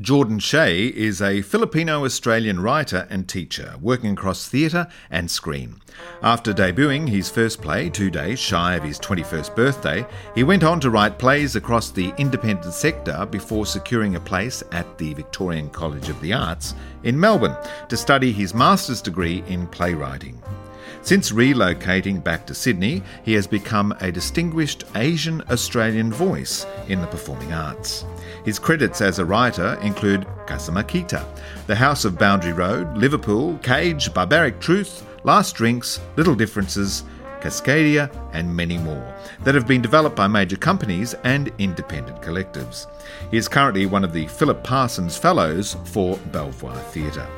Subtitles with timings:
[0.00, 5.80] Jordan Shea is a Filipino Australian writer and teacher working across theatre and screen.
[6.22, 10.06] After debuting his first play, two days shy of his 21st birthday,
[10.36, 14.98] he went on to write plays across the independent sector before securing a place at
[14.98, 17.56] the Victorian College of the Arts in Melbourne
[17.88, 20.40] to study his master's degree in playwriting.
[21.02, 27.06] Since relocating back to Sydney, he has become a distinguished Asian Australian voice in the
[27.08, 28.04] performing arts.
[28.48, 31.22] His credits as a writer include Kasama Kita,
[31.66, 37.04] The House of Boundary Road, Liverpool, Cage, Barbaric Truth, Last Drinks, Little Differences,
[37.42, 42.86] Cascadia, and many more that have been developed by major companies and independent collectives.
[43.30, 47.28] He is currently one of the Philip Parsons Fellows for Belvoir Theatre.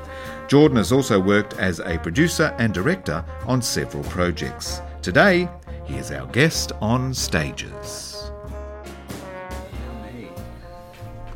[0.47, 4.81] Jordan has also worked as a producer and director on several projects.
[5.03, 5.49] Today,
[5.87, 8.10] he is our guest on Stages.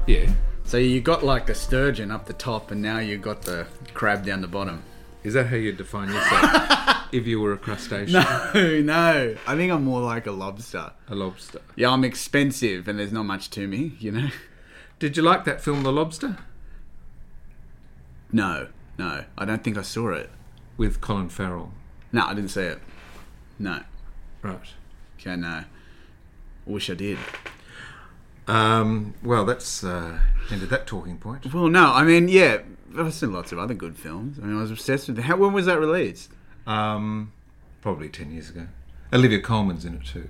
[0.07, 0.31] Yeah.
[0.65, 4.25] So you got like the sturgeon up the top, and now you got the crab
[4.25, 4.83] down the bottom.
[5.23, 7.09] Is that how you define yourself?
[7.13, 9.37] if you were a crustacean, No, no.
[9.46, 10.93] I think I'm more like a lobster.
[11.09, 11.61] a lobster.
[11.77, 13.95] Yeah, I'm expensive, and there's not much to me.
[13.99, 14.29] You know.
[14.99, 16.37] Did you like that film, The Lobster,
[18.33, 18.68] No,
[18.99, 19.24] no.
[19.37, 20.30] I don't think I saw it.
[20.77, 21.73] with Colin Farrell?
[22.13, 22.79] No, I didn't see it.
[23.59, 23.80] No.
[24.43, 24.61] Right.
[25.18, 25.65] Okay, no.
[26.66, 27.18] Wish I did.
[28.46, 30.18] Um, well, that's uh,
[30.50, 31.52] ended that talking point.
[31.52, 31.92] Well, no.
[31.92, 32.59] I mean, yeah.
[32.96, 34.38] I've seen lots of other good films.
[34.38, 35.18] I mean, I was obsessed with.
[35.18, 36.30] How when was that released?
[36.66, 37.32] Um,
[37.80, 38.68] probably ten years ago.
[39.12, 40.28] Olivia Colman's in it too.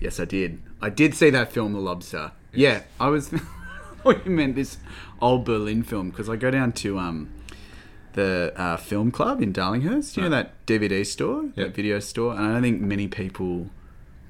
[0.00, 0.60] Yes, I did.
[0.80, 2.32] I did see that film, The Lobster.
[2.52, 3.28] Yeah, I was.
[4.02, 4.78] Thought you meant this
[5.20, 7.28] old Berlin film because I go down to um,
[8.12, 10.16] the uh, film club in Darlinghurst.
[10.16, 11.54] You know that DVD store, Yep.
[11.56, 13.70] that video store, and I don't think many people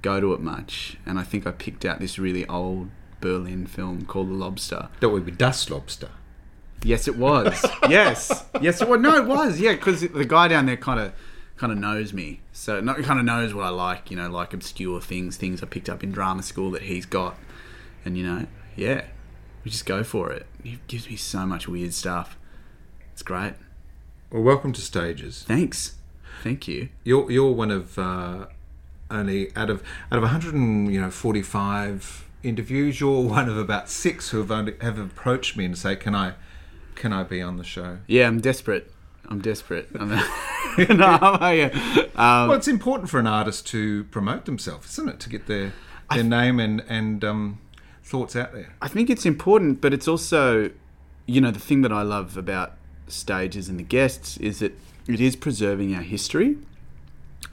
[0.06, 0.96] go to it much.
[1.04, 2.90] And I think I picked out this really old
[3.20, 4.88] Berlin film called The Lobster.
[5.00, 6.10] That would be Dust Lobster.
[6.84, 7.66] Yes, it was.
[7.88, 9.00] yes, yes, it was.
[9.00, 9.58] No, it was.
[9.58, 11.12] Yeah, because the guy down there kind of
[11.56, 14.10] kind of knows me, so not kind of knows what I like.
[14.10, 17.36] You know, like obscure things, things I picked up in drama school that he's got,
[18.04, 19.06] and you know, yeah,
[19.64, 20.46] we just go for it.
[20.62, 22.38] He gives me so much weird stuff.
[23.12, 23.54] It's great.
[24.30, 25.44] Well, welcome to Stages.
[25.48, 25.96] Thanks.
[26.44, 26.90] Thank you.
[27.02, 28.46] You're you're one of uh,
[29.10, 33.00] only out of out of 100 and you know 45 interviews.
[33.00, 36.34] You're one of about six who have only, have approached me and say, "Can I
[36.94, 38.92] can I be on the show?" Yeah, I'm desperate.
[39.28, 39.88] I'm desperate.
[39.98, 41.70] I'm no, yeah.
[42.16, 45.20] Um, Well, it's important for an artist to promote themselves, isn't it?
[45.20, 45.72] To get their
[46.10, 47.58] their name and and um,
[48.02, 48.74] thoughts out there.
[48.80, 50.70] I think it's important, but it's also,
[51.26, 52.74] you know, the thing that I love about
[53.08, 54.72] stages and the guests is that
[55.06, 56.56] it is preserving our history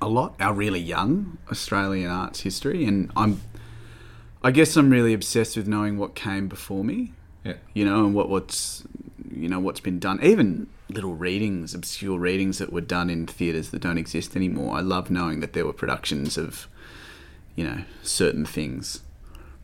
[0.03, 3.41] a lot, our really young Australian arts history, and I'm,
[4.43, 7.53] I guess I'm really obsessed with knowing what came before me, Yeah.
[7.73, 8.83] you know, and what what's,
[9.31, 13.71] you know, what's been done, even little readings, obscure readings that were done in theatres
[13.71, 14.75] that don't exist anymore.
[14.77, 16.67] I love knowing that there were productions of,
[17.55, 19.01] you know, certain things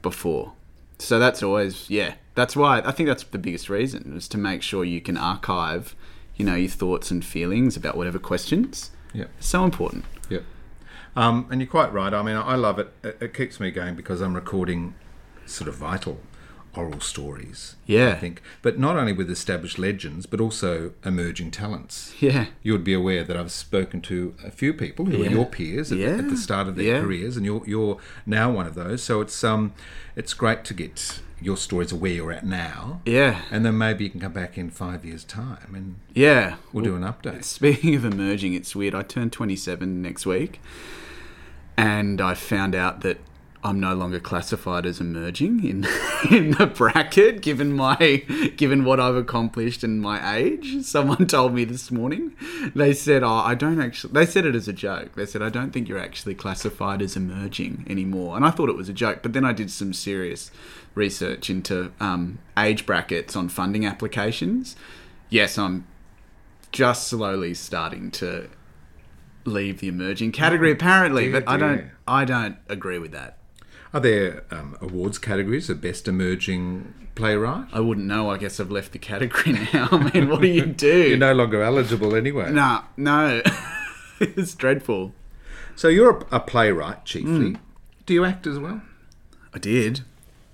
[0.01, 0.53] before.
[0.97, 2.15] So that's always yeah.
[2.35, 5.95] That's why I think that's the biggest reason is to make sure you can archive,
[6.35, 8.91] you know, your thoughts and feelings about whatever questions.
[9.13, 9.25] Yeah.
[9.39, 10.05] So important.
[11.15, 12.13] Um, and you're quite right.
[12.13, 12.93] I mean, I love it.
[13.03, 13.17] it.
[13.21, 14.95] It keeps me going because I'm recording
[15.45, 16.19] sort of vital
[16.75, 17.75] oral stories.
[17.85, 18.09] Yeah.
[18.09, 22.13] I think, but not only with established legends, but also emerging talents.
[22.19, 22.47] Yeah.
[22.63, 25.91] You would be aware that I've spoken to a few people who are your peers
[25.91, 27.01] at, the, at the start of their Yeah.
[27.01, 29.01] careers, and you're you're now one of those.
[29.03, 29.73] So it's um,
[30.15, 33.41] it's great to get your stories of where you're at now, Yeah.
[33.49, 36.57] and then maybe you can come back in five years' time and Yeah.
[36.73, 37.45] we'll do an update.
[37.45, 38.93] Speaking of emerging, it's weird.
[38.93, 40.59] I turn 27 next week,
[41.77, 43.19] and I found out that
[43.61, 45.85] I'm no longer classified as emerging in
[46.31, 48.23] in the bracket, given my
[48.55, 50.85] given what I've accomplished and my age.
[50.85, 52.33] Someone told me this morning.
[52.73, 55.15] They said, "Oh, I don't actually." They said it as a joke.
[55.15, 58.77] They said, "I don't think you're actually classified as emerging anymore." And I thought it
[58.77, 60.51] was a joke, but then I did some serious
[60.95, 64.77] research into um, age brackets on funding applications.
[65.29, 65.85] Yes, I'm
[66.71, 68.49] just slowly starting to
[69.45, 71.97] leave the emerging category apparently dear, but i don't dear.
[72.07, 73.38] i don't agree with that
[73.93, 77.65] Are there um, awards categories of best emerging playwright?
[77.73, 80.65] i wouldn't know i guess i've left the category now i mean what do you
[80.87, 82.49] do You're no longer eligible anyway.
[82.51, 83.41] nah no
[84.21, 85.13] it's dreadful
[85.75, 87.51] So you're a, a playwright chiefly.
[87.51, 87.55] Hmm.
[88.05, 88.81] Do you act as well?
[89.53, 90.01] i did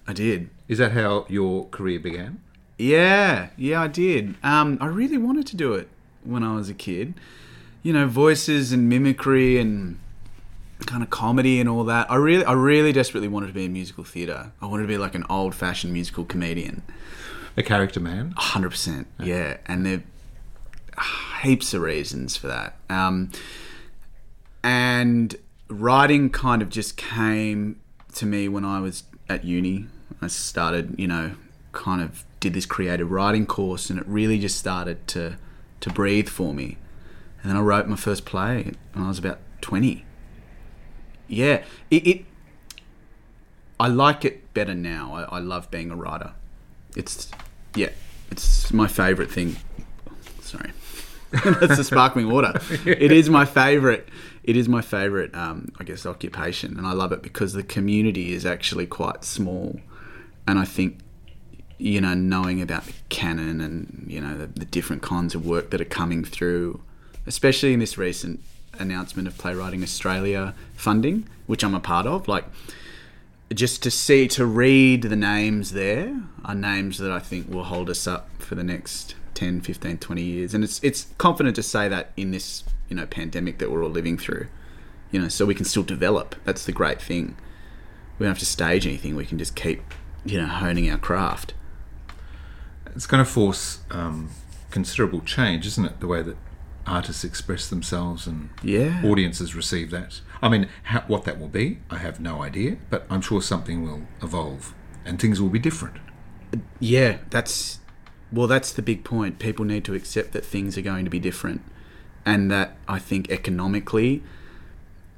[0.08, 2.40] i did Is that how your career began?
[2.78, 4.36] Yeah, yeah, I did.
[4.44, 5.88] Um, I really wanted to do it
[6.26, 7.14] when I was a kid.
[7.84, 9.98] You know, voices and mimicry and
[10.86, 12.10] kind of comedy and all that.
[12.12, 14.52] I really, I really desperately wanted to be in musical theatre.
[14.62, 16.84] I wanted to be like an old-fashioned musical comedian.
[17.58, 18.34] a character man.
[18.38, 20.04] Hundred percent, yeah, and there
[21.44, 22.78] heaps of reasons for that.
[22.90, 23.32] Um,
[24.64, 25.36] and
[25.70, 27.80] writing kind of just came
[28.14, 29.88] to me when I was at uni.
[30.22, 31.36] I started, you know,
[31.72, 35.38] kind of did this creative writing course, and it really just started to
[35.82, 36.78] to breathe for me.
[37.42, 40.06] And then I wrote my first play when I was about twenty.
[41.28, 42.08] Yeah, it.
[42.08, 42.26] it
[43.80, 45.14] I like it better now.
[45.14, 46.34] I, I love being a writer.
[46.96, 47.30] It's
[47.76, 47.90] yeah,
[48.32, 49.58] it's my favorite thing.
[50.42, 50.72] Sorry,
[51.32, 52.54] that's the sparkling water.
[52.86, 54.08] It is my favorite.
[54.44, 58.32] It is my favorite, um, I guess, occupation, and I love it because the community
[58.32, 59.80] is actually quite small,
[60.48, 61.00] and I think,
[61.80, 65.72] you know, knowing about the canon and you know the, the different kinds of work
[65.72, 66.82] that are coming through,
[67.26, 68.40] especially in this recent
[68.80, 72.46] announcement of Playwriting Australia funding, which I'm a part of, like
[73.54, 77.90] just to see to read the names there are names that I think will hold
[77.90, 80.54] us up for the next 10 15 20 years.
[80.54, 83.90] And it's it's confident to say that in this you know pandemic that we're all
[83.90, 84.48] living through
[85.12, 86.36] you know so we can still develop.
[86.44, 87.38] That's the great thing.
[88.18, 89.16] We don't have to stage anything.
[89.16, 89.82] We can just keep
[90.26, 91.54] you know honing our craft.
[92.96, 94.30] It's going to force um,
[94.72, 96.00] considerable change, isn't it?
[96.00, 96.38] The way that
[96.88, 99.02] artists express themselves and Yeah.
[99.04, 100.22] audiences receive that.
[100.42, 103.84] I mean, how, what that will be, I have no idea, but I'm sure something
[103.84, 104.74] will evolve
[105.06, 105.98] and things will be different.
[106.80, 107.80] Yeah, that's
[108.32, 109.40] well, that's the big point.
[109.40, 111.62] People need to accept that things are going to be different,
[112.26, 114.24] and that I think economically,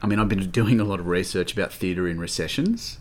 [0.01, 2.99] I mean, I've been doing a lot of research about theatre in recessions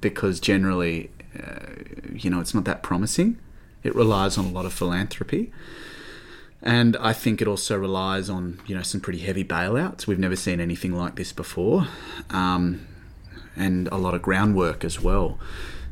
[0.00, 1.66] because generally, uh,
[2.12, 3.38] you know, it's not that promising.
[3.82, 5.52] It relies on a lot of philanthropy.
[6.62, 10.06] And I think it also relies on, you know, some pretty heavy bailouts.
[10.06, 11.86] We've never seen anything like this before.
[12.30, 12.86] Um,
[13.56, 15.38] and a lot of groundwork as well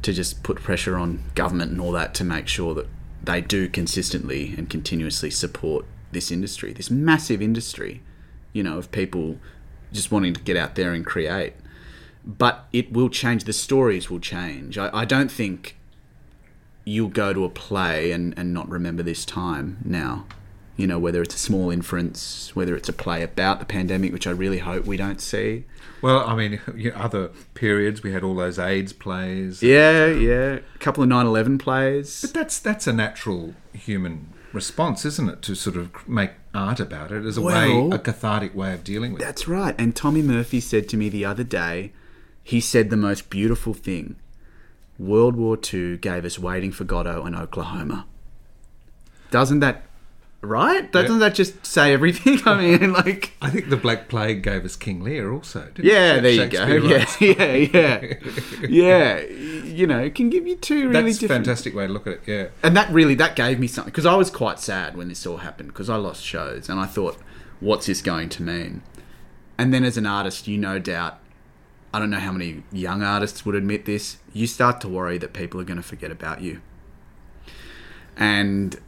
[0.03, 2.87] to just put pressure on government and all that to make sure that
[3.23, 8.03] they do consistently and continuously support this industry, this massive industry,
[8.53, 9.39] you know, of people
[9.93, 11.55] just wanting to get out there and create.
[12.25, 14.79] But it will change, the stories will change.
[14.79, 15.77] I, I don't think
[16.85, 20.27] you'll go to a play and, and not remember this time now.
[20.77, 24.27] You know, whether it's a small inference, whether it's a play about the pandemic, which
[24.27, 25.65] I really hope we don't see.
[26.03, 29.63] Well, I mean, you know, other periods we had all those AIDS plays.
[29.63, 30.59] Yeah, yeah.
[30.75, 32.21] A couple of 9 11 plays.
[32.21, 35.43] But that's that's a natural human response, isn't it?
[35.43, 38.85] To sort of make art about it as a Well- way, a cathartic way of
[38.85, 39.25] dealing with it.
[39.25, 39.75] That's right.
[39.79, 41.93] And Tommy Murphy said to me the other day,
[42.43, 44.17] he said the most beautiful thing.
[44.99, 48.07] World War II gave us Waiting for Godot and Oklahoma.
[49.31, 49.86] Doesn't that
[50.47, 50.91] right?
[50.91, 52.39] Doesn't that just say everything?
[52.47, 55.69] I mean, like I think the Black Plague gave us King Lear also.
[55.75, 56.67] Didn't yeah, there you go.
[56.87, 58.15] Yeah, yeah, yeah,
[58.69, 59.21] yeah.
[59.21, 61.45] You know, it can give you two really That's different.
[61.47, 62.21] fantastic way to look at it.
[62.27, 62.47] Yeah.
[62.63, 65.39] and that really that gave me something because I was quite sad when this all
[65.39, 67.19] happened because I lost shows and I thought,
[67.61, 68.83] what's this going to mean?
[69.59, 71.19] And then as an artist, you no doubt,
[71.93, 74.19] I don't know how many young artists would admit this.
[74.33, 76.61] You start to worry that people are going to forget about you,
[78.17, 78.79] and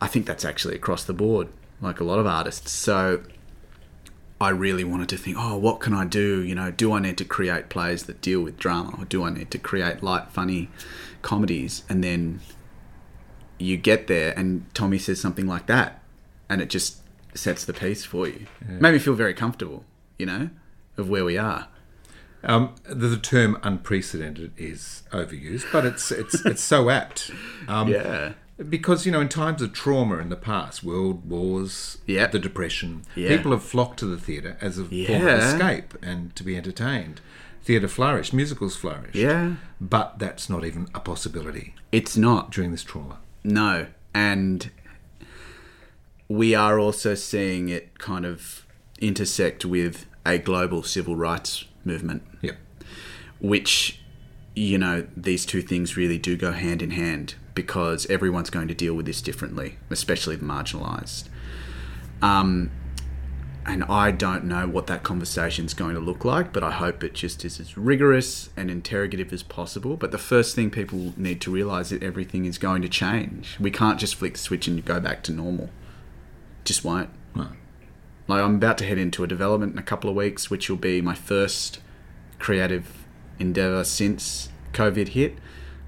[0.00, 1.48] I think that's actually across the board,
[1.80, 2.70] like a lot of artists.
[2.72, 3.22] So.
[4.42, 6.42] I really wanted to think, oh, what can I do?
[6.42, 9.28] You know, do I need to create plays that deal with drama, or do I
[9.28, 10.70] need to create light, funny
[11.20, 11.82] comedies?
[11.90, 12.40] And then
[13.58, 16.02] you get there and Tommy says something like that
[16.48, 16.98] and it just
[17.34, 18.46] sets the piece for you.
[18.66, 19.84] Made me feel very comfortable,
[20.18, 20.50] you know,
[20.96, 21.68] of where we are.
[22.42, 27.30] Um, the, the term unprecedented is overused, but it's it's it's so apt.
[27.68, 28.32] Um, Yeah.
[28.68, 32.32] Because you know, in times of trauma in the past, world wars, Yep.
[32.32, 33.28] the depression, Yeah.
[33.36, 37.20] people have flocked to the theatre as a form of escape and to be entertained.
[37.62, 39.14] Theatre flourished, musicals flourished.
[39.14, 39.54] Yeah.
[39.80, 42.50] but that's not even a possibility It's not.
[42.52, 43.18] during this trauma.
[43.44, 43.86] No.
[44.14, 44.70] And
[46.28, 48.66] we are also seeing it kind of
[49.00, 52.22] intersect with a global civil rights movement.
[52.42, 52.56] Yep.
[53.40, 54.00] which
[54.54, 58.74] you know these two things really do go hand in hand because everyone's going to
[58.74, 61.28] deal with this differently especially the marginalized
[62.22, 62.70] um,
[63.66, 67.14] and i don't know what that conversation's going to look like but i hope it
[67.14, 71.50] just is as rigorous and interrogative as possible but the first thing people need to
[71.50, 74.98] realize that everything is going to change we can't just flick the switch and go
[75.00, 75.68] back to normal
[76.64, 77.48] just won't No.
[78.28, 80.76] like I'm about to head into a development in a couple of weeks, which will
[80.76, 81.80] be my first
[82.38, 83.06] creative
[83.38, 85.38] endeavor since COVID hit.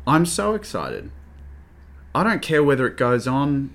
[0.06, 1.10] I'm so excited.
[2.14, 3.70] I don't care whether it goes on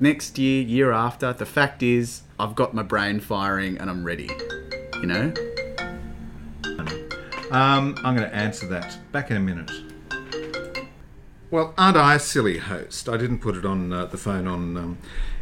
[0.00, 1.32] next year, year after.
[1.32, 4.30] The fact is, I've got my brain firing and I'm ready.
[4.94, 5.32] You know?
[7.50, 9.70] Um, I'm going to answer that back in a minute.
[11.50, 13.08] Well, aren't I a silly host?
[13.08, 14.98] I didn't put it on uh, the phone on um,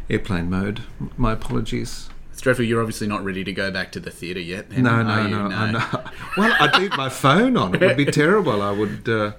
[0.07, 0.83] airplane mode.
[1.17, 2.09] My apologies.
[2.31, 2.63] It's dreadful.
[2.65, 4.67] You're obviously not ready to go back to the theatre yet.
[4.71, 5.29] Henry, No, no, you?
[5.29, 6.13] no, I'm not.
[6.37, 7.73] Well, I'd leave my phone on.
[7.73, 8.61] It would be terrible.
[8.61, 9.31] I would uh,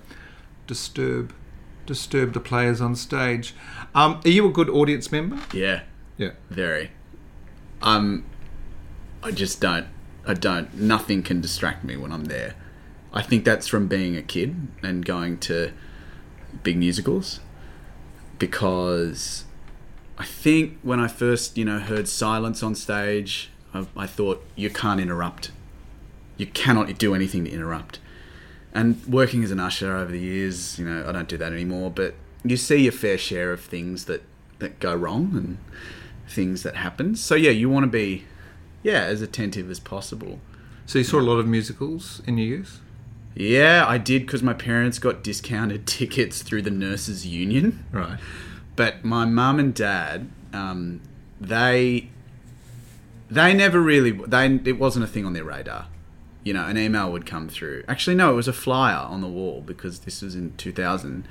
[0.66, 1.32] disturb
[1.86, 3.54] disturb the players on stage.
[3.94, 5.38] Um, are you a good audience member?
[5.52, 5.82] Yeah,
[6.18, 6.30] Yeah.
[6.50, 6.90] very.
[7.82, 8.24] Um,
[9.22, 9.86] I just don't.
[10.26, 10.74] I don't.
[10.74, 12.54] Nothing can distract me when I'm there.
[13.12, 15.72] I think that's from being a kid and going to
[16.62, 17.40] big musicals
[18.38, 19.44] because
[20.18, 24.70] I think when I first, you know, heard silence on stage, I, I thought you
[24.70, 25.50] can't interrupt.
[26.36, 27.98] You cannot do anything to interrupt.
[28.76, 31.90] And working as an usher over the years, you know, I don't do that anymore,
[31.90, 32.14] but
[32.44, 34.22] you see your fair share of things that,
[34.58, 35.58] that go wrong and
[36.28, 37.16] things that happen.
[37.16, 38.24] So yeah, you want to be,
[38.82, 40.40] yeah, as attentive as possible.
[40.84, 42.80] So you saw a lot of musicals in your youth?
[43.34, 47.84] Yeah, I did because my parents got discounted tickets through the nurses' union.
[47.90, 48.18] Right.
[48.76, 51.00] but my mum and dad um,
[51.40, 52.10] they
[53.30, 55.86] they never really they it wasn't a thing on their radar
[56.46, 59.26] you know an email would come through actually no it was a flyer on the
[59.26, 61.26] wall because this was in 2000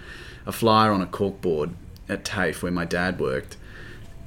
[0.45, 1.73] a flyer on a corkboard
[2.09, 3.55] at TAFE where my dad worked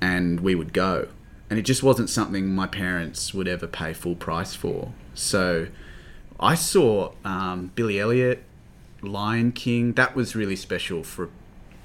[0.01, 1.09] and we would go
[1.51, 5.69] and it just wasn't something my parents would ever pay full price for so
[6.41, 8.43] I saw um, Billy Elliot
[9.03, 11.29] Lion King that was really special for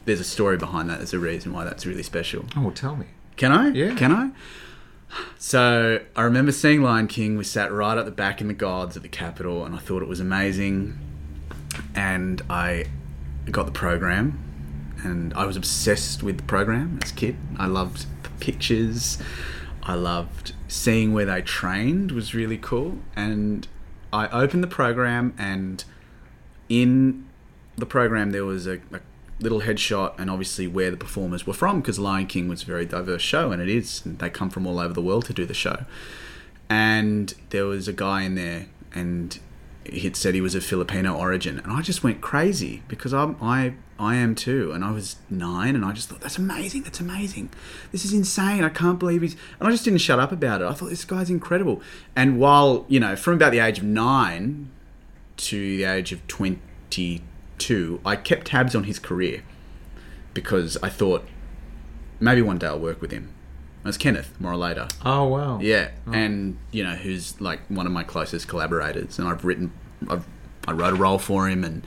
[0.05, 0.97] there's a story behind that.
[0.97, 2.45] There's a reason why that's really special.
[2.57, 3.05] Oh, well, tell me.
[3.37, 3.69] Can I?
[3.69, 3.95] Yeah.
[3.95, 4.31] Can I?
[5.37, 7.37] So I remember seeing Lion King.
[7.37, 10.01] We sat right at the back in the gods at the Capitol, and I thought
[10.01, 10.97] it was amazing.
[11.95, 12.85] And I
[13.51, 14.39] got the program,
[15.03, 17.35] and I was obsessed with the program as a kid.
[17.57, 19.17] I loved the pictures.
[19.83, 22.99] I loved seeing where they trained was really cool.
[23.15, 23.67] And
[24.11, 25.83] I opened the program, and
[26.69, 27.27] in
[27.75, 28.99] the program there was a, a
[29.39, 32.85] little headshot and obviously where the performers were from because Lion King was a very
[32.85, 35.53] diverse show and it is they come from all over the world to do the
[35.53, 35.85] show.
[36.69, 39.39] And there was a guy in there and
[39.85, 43.73] he'd said he was of Filipino origin and I just went crazy because I'm I
[43.99, 44.71] I am too.
[44.71, 47.49] And I was nine and I just thought that's amazing that's amazing.
[47.91, 50.65] This is insane I can't believe he's and I just didn't shut up about it.
[50.65, 51.81] I thought this guy's incredible.
[52.15, 54.69] And while you know from about the age of nine
[55.35, 57.19] to the age of 22,
[58.05, 59.43] I kept tabs on his career
[60.33, 61.25] because I thought
[62.19, 63.33] maybe one day I'll work with him.
[63.83, 64.91] It was Kenneth Moraleda.
[65.05, 65.59] Oh, wow.
[65.59, 69.71] Yeah, and you know who's like one of my closest collaborators, and I've written,
[70.09, 70.25] I've,
[70.67, 71.83] I wrote a role for him, and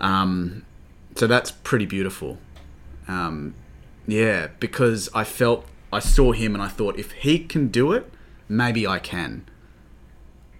[0.00, 0.64] um,
[1.14, 2.38] so that's pretty beautiful.
[3.06, 3.54] Um,
[4.06, 8.10] yeah, because I felt I saw him, and I thought if he can do it,
[8.48, 9.46] maybe I can.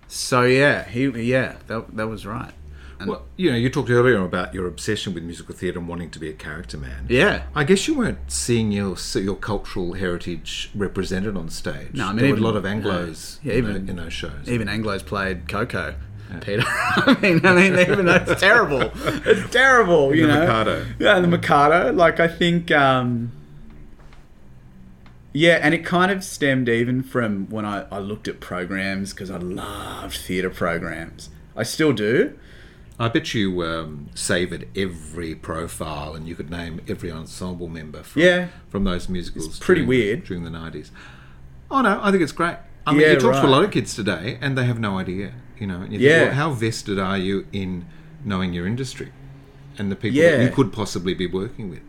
[0.09, 2.53] So yeah, he yeah that that was right.
[2.99, 6.11] And Well, you know, you talked earlier about your obsession with musical theatre and wanting
[6.11, 7.07] to be a character man.
[7.09, 11.93] yeah, I guess you weren't seeing your your cultural heritage represented on stage.
[11.93, 14.13] No, I mean, there were even- a lot of Anglo's yeah, in, even- in those
[14.13, 14.49] shows.
[14.49, 15.95] even Anglo's played Coco.
[16.41, 20.41] Peter, I mean, I mean, even though it's terrible, it's terrible, you The know.
[20.41, 20.87] Mikado.
[20.99, 21.93] Yeah, the Mikado.
[21.93, 23.31] Like I think, um,
[25.33, 29.31] yeah, and it kind of stemmed even from when I, I looked at programs because
[29.31, 31.29] I loved theatre programs.
[31.55, 32.37] I still do.
[32.99, 38.23] I bet you um, savoured every profile, and you could name every ensemble member from,
[38.23, 38.49] Yeah.
[38.71, 39.47] from those musicals.
[39.47, 40.25] It's pretty during, weird.
[40.25, 40.91] during the nineties.
[41.71, 42.57] Oh no, I think it's great.
[42.87, 44.99] I mean, Yeah, you talk to a lot of kids today, and they have no
[44.99, 45.33] idea.
[45.59, 46.19] You know, and you Yeah.
[46.19, 47.87] think, well, how vested are you in
[48.25, 49.11] knowing your industry
[49.79, 50.37] and the people Yeah.
[50.39, 51.81] that you could possibly be working with?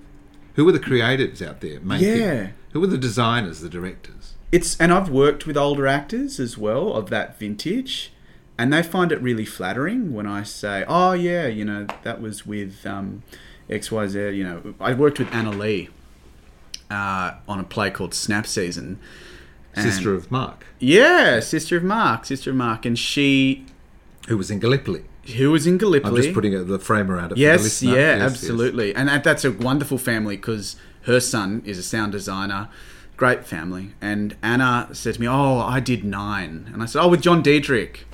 [0.55, 2.17] Who are the creatives out there making?
[2.17, 2.47] Yeah.
[2.73, 4.33] Who are the designers, the directors?
[4.51, 8.11] It's and I've worked with older actors as well of that vintage,
[8.57, 12.45] and they find it really flattering when I say, "Oh yeah, you know that was
[12.45, 13.23] with um,
[13.69, 15.89] X Y Z." You know, I worked with Anna Lee
[16.89, 18.99] uh, on a play called Snap Season.
[19.75, 23.63] Sister of Mark, yeah, sister of Mark, sister of Mark, and she
[24.27, 25.03] who was in Gallipoli.
[25.37, 26.15] who was in Gallipoli.
[26.17, 27.37] I'm just putting the frame around it.
[27.37, 28.31] Yes, the yeah, Yes, yes.
[28.31, 28.95] absolutely.
[28.95, 32.69] And that, that's a wonderful family because her son is a sound designer.
[33.17, 33.91] Great family.
[34.01, 36.71] And Anna said to me, Oh, I did nine.
[36.73, 38.07] And I said, Oh, with John Diedrich,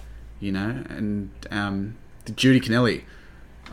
[0.44, 1.96] you know, and um,
[2.26, 3.04] Judi Connelli,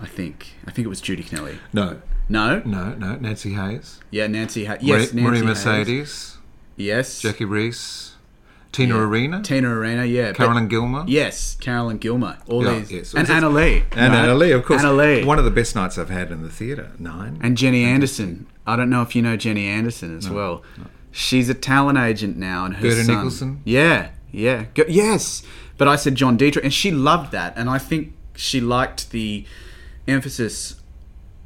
[0.01, 0.55] I think.
[0.67, 1.59] I think it was Judi Connelli.
[1.73, 2.63] No, No?
[2.65, 3.17] no, no.
[3.17, 4.01] Nancy Hayes.
[4.11, 4.65] Yeah, Nancy.
[4.67, 5.47] Ha- yes, Marie, Nancy Marie Hayes.
[5.67, 6.39] Mercedes.
[6.77, 7.21] Yes.
[7.21, 8.15] Jackie Reese.
[8.73, 9.01] Tina Yeah.
[9.03, 9.43] Arena.
[9.43, 10.33] Tina Arena, yeah.
[10.33, 11.05] Caroline Gillmer.
[11.09, 12.37] Yes, Caroline Gillmer.
[12.47, 12.93] All Yeah, these.
[12.93, 13.15] yes.
[13.15, 13.83] And Anna Lee.
[13.97, 14.23] And right?
[14.23, 14.81] Anna Lee, of course.
[14.81, 15.25] Anna Lee.
[15.25, 16.93] One of the best nights I've had in the theatre.
[16.99, 17.39] Nine.
[17.43, 18.47] And Jenny Anderson.
[18.69, 20.63] I don't know if you know Jenny Anderson as well.
[21.11, 23.15] She's a talent agent now, and her Gerda son.
[23.17, 23.61] Nicholson?
[23.65, 25.43] Yeah, yeah, Go- yes.
[25.79, 29.45] But I said John Diedrich, and she loved that, and I think she liked the
[30.07, 30.81] emphasis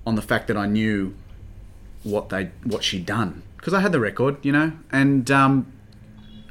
[0.06, 1.14] on the fact that I knew
[2.02, 5.72] what they what she'd done because I had the record, you know, and um,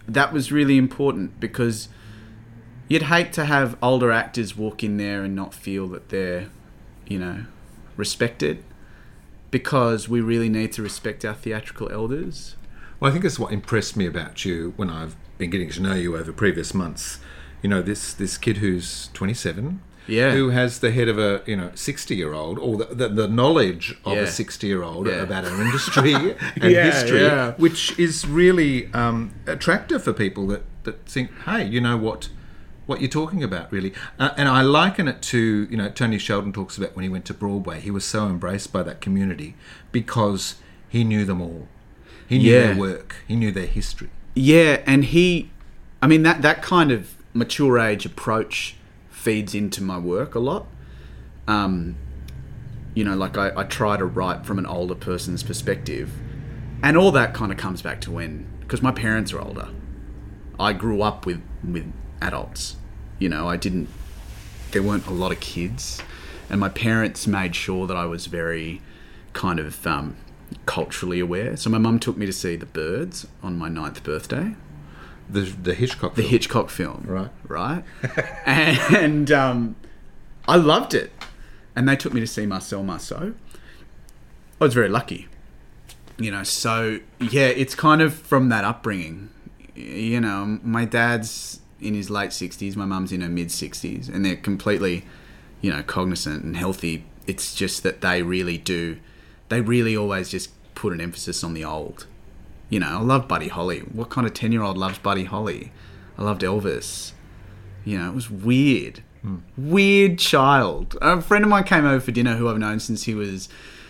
[0.08, 1.88] that was really important because
[2.88, 6.50] you'd hate to have older actors walk in there and not feel that they're,
[7.08, 7.46] you know,
[7.96, 8.64] respected
[9.52, 12.56] because we really need to respect our theatrical elders.
[13.00, 15.94] Well, I think that's what impressed me about you when I've been getting to know
[15.94, 17.20] you over previous months.
[17.62, 20.32] You know, this this kid who's 27, Yeah.
[20.32, 23.28] who has the head of a you know 60 year old, or the, the, the
[23.28, 24.24] knowledge of Yeah.
[24.24, 25.24] a 60 year old Yeah.
[25.24, 26.14] about our industry
[26.62, 31.80] and Yeah, history, which is really um, attractive for people that that think, hey, you
[31.82, 32.30] know what.
[32.86, 36.52] What you're talking about, really, uh, and I liken it to you know Tony Sheldon
[36.52, 37.80] talks about when he went to Broadway.
[37.80, 39.56] He was so embraced by that community
[39.94, 40.56] because
[40.90, 41.70] he knew them all.
[42.28, 43.16] He knew their work.
[43.26, 44.10] He knew their history.
[44.36, 45.52] Yeah, and he,
[46.02, 48.76] I mean that that kind of mature age approach
[49.10, 50.66] feeds into my work a lot.
[51.48, 51.96] Um,
[52.94, 56.12] you know, like I, I try to write from an older person's perspective,
[56.82, 59.70] and all that kind of comes back to when because my parents are older.
[60.60, 62.76] I grew up with with adults.
[63.20, 63.90] You know, I didn't.
[64.72, 66.02] There weren't a lot of kids,
[66.50, 68.82] and my parents made sure that I was very
[69.34, 70.16] kind of um,
[70.66, 71.56] culturally aware.
[71.58, 74.56] So my mum took me to see The Birds on my ninth birthday,
[75.30, 76.16] The the Hitchcock.
[76.16, 76.32] the film.
[76.32, 77.30] Hitchcock film, Right.
[77.48, 77.84] Right,
[78.46, 79.76] and um,
[80.48, 81.12] I loved it.
[81.76, 83.34] And they took me to see Marcel Marceau.
[84.62, 85.28] I was very lucky,
[86.20, 86.44] you know.
[86.44, 89.30] So yeah, it's kind of from that upbringing.
[89.76, 94.24] You know, my dad's in his late sixties, my mum's in her mid sixties, and
[94.24, 95.04] they're completely,
[95.62, 97.06] you know, cognizant and healthy.
[97.26, 99.00] It's just that they really do,
[99.54, 102.08] they really always just put an emphasis on the old.
[102.70, 103.80] You know, I love Buddy Holly.
[103.80, 105.72] What kind of ten year old loves Buddy Holly?
[106.18, 107.12] I loved Elvis.
[107.86, 109.04] You know, it was weird.
[109.22, 109.38] Hmm.
[109.56, 110.98] Weird child.
[111.02, 113.48] A friend of mine came over for dinner who I've known since he was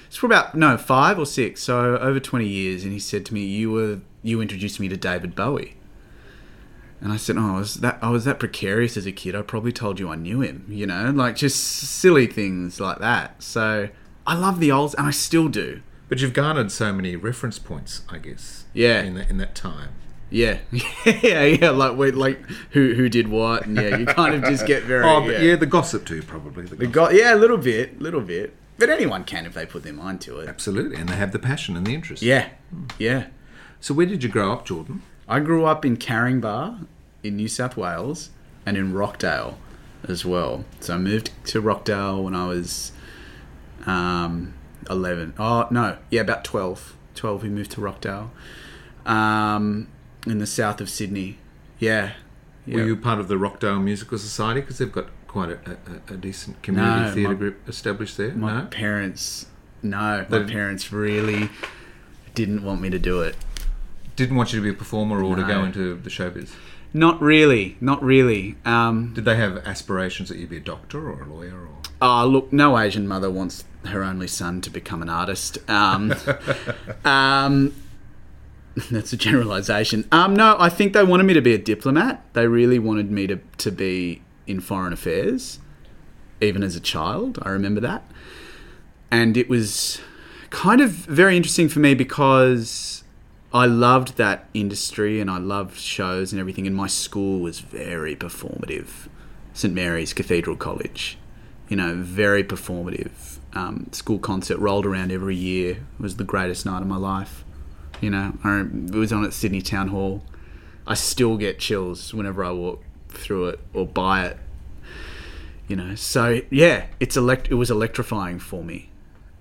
[0.08, 3.34] it's for about no, five or six, so over twenty years, and he said to
[3.34, 5.78] me, You were you introduced me to David Bowie.
[7.02, 9.42] And I said, Oh, I was that I was that precarious as a kid, I
[9.42, 13.42] probably told you I knew him, you know, like just silly things like that.
[13.42, 13.90] So
[14.26, 15.82] I love the olds and I still do.
[16.10, 18.66] But you've garnered so many reference points, I guess.
[18.74, 19.02] Yeah.
[19.02, 19.90] In that in that time.
[20.30, 20.60] Yeah,
[21.06, 21.70] yeah, yeah.
[21.70, 22.40] Like wait, like
[22.72, 25.06] who who did what, and yeah, you kind of just get very.
[25.08, 26.64] Oh, but yeah, the gossip too, probably.
[26.66, 27.12] The The gossip.
[27.12, 28.56] go- yeah, a little bit, little bit.
[28.80, 30.50] But anyone can if they put their mind to it.
[30.50, 32.24] Absolutely, and they have the passion and the interest.
[32.24, 32.50] Yeah,
[32.98, 33.28] yeah.
[33.80, 35.04] So where did you grow up, Jordan?
[35.28, 36.88] I grew up in Caringbah
[37.22, 38.32] in New South Wales
[38.66, 39.60] and in Rockdale
[40.08, 40.66] as well.
[40.80, 42.92] So I moved to Rockdale when I was
[43.86, 44.54] um,
[44.90, 45.34] 11.
[45.40, 45.98] Oh, no.
[46.10, 46.96] Yeah, about 12.
[47.16, 48.32] 12 we moved to Rockdale
[49.06, 49.88] um,
[50.26, 51.38] in the south of Sydney.
[51.80, 52.14] Yeah.
[52.68, 54.62] Were you part of the Rockdale Musical Society?
[54.62, 55.78] Because they've got quite a,
[56.10, 58.32] a, a decent community No, theatre my- group established there.
[58.34, 59.48] My no, parents,
[59.82, 61.50] no, They my parents really
[62.36, 63.36] didn't want me to do it.
[64.16, 66.52] didn't want you to be a performer or to go into the showbiz.
[66.94, 68.56] Not really, not really.
[68.66, 71.70] Um, Did they have aspirations that you'd be a doctor or a lawyer or?
[72.02, 75.58] Oh, look, no Asian mother wants her only son to become an artist.
[75.70, 76.14] Um,
[77.06, 77.74] um,
[78.92, 80.08] that's a generalization.
[80.12, 82.24] Um, no, I think they wanted me to be a diplomat.
[82.34, 85.60] They really wanted me to, to be in foreign affairs,
[86.42, 87.40] even as a child.
[87.42, 88.04] I remember that.
[89.10, 90.02] And it was
[90.50, 93.03] kind of very interesting for me because
[93.54, 96.66] I loved that industry and I loved shows and everything.
[96.66, 99.08] And my school was very performative.
[99.54, 101.20] St Mary's Cathedral College,
[101.70, 103.38] you know, very performative.
[103.54, 105.72] Um, school concert rolled around every year.
[105.74, 107.46] It was the greatest night of my life.
[108.02, 110.24] You know, I, it was on at Sydney Town Hall.
[110.88, 114.38] I still get chills whenever I walk through it or by it.
[115.68, 118.90] You know, so yeah, it's elect- It was electrifying for me.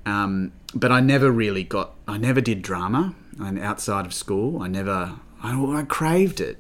[0.05, 1.95] Um, but I never really got.
[2.07, 3.15] I never did drama.
[3.43, 5.17] And outside of school, I never.
[5.43, 6.59] I, I craved it.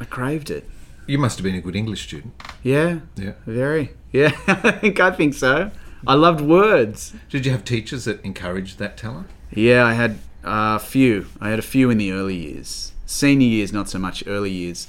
[0.00, 0.68] I craved it.
[1.06, 2.40] You must have been a good English student.
[2.62, 3.00] Yeah.
[3.16, 3.32] Yeah.
[3.46, 3.94] Very.
[4.12, 4.30] Yeah.
[4.46, 5.70] I think I think so.
[6.06, 7.14] I loved words.
[7.28, 9.28] Did you have teachers that encouraged that talent?
[9.50, 11.26] Yeah, I had a few.
[11.40, 12.92] I had a few in the early years.
[13.06, 14.22] Senior years, not so much.
[14.26, 14.86] Early years.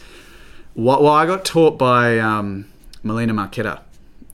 [0.75, 3.81] Well, well I got taught by um, Melina Marchetta,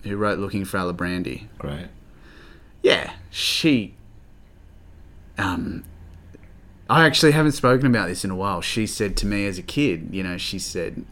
[0.04, 1.48] who wrote Looking for Alibrandi.
[1.58, 1.88] Great.
[2.84, 3.94] Yeah, she.
[5.38, 5.84] Um,
[6.90, 8.62] I actually haven't spoken about this in a while.
[8.62, 11.06] She said to me as a kid, you know, she said,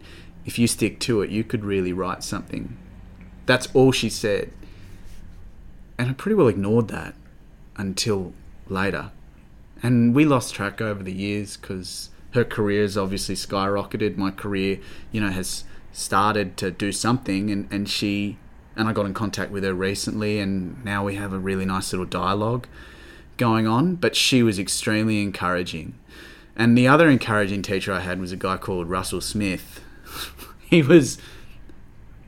[0.46, 2.78] if you stick to it, you could really write something.
[3.46, 4.52] That's all she said.
[5.98, 7.16] And I pretty well ignored that
[7.76, 8.34] until
[8.68, 9.12] later.
[9.82, 14.16] And we lost track over the years because her career has obviously skyrocketed.
[14.16, 14.80] My career,
[15.12, 18.38] you know, has started to do something, and, and she
[18.76, 21.92] and I got in contact with her recently, and now we have a really nice
[21.94, 22.68] little dialogue
[23.38, 23.96] going on.
[23.96, 25.98] But she was extremely encouraging.
[26.56, 29.82] And the other encouraging teacher I had was a guy called Russell Smith.
[30.70, 31.18] he was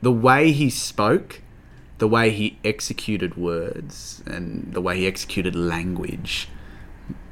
[0.02, 1.42] the way he spoke,
[1.98, 6.48] the way he executed words, and the way he executed language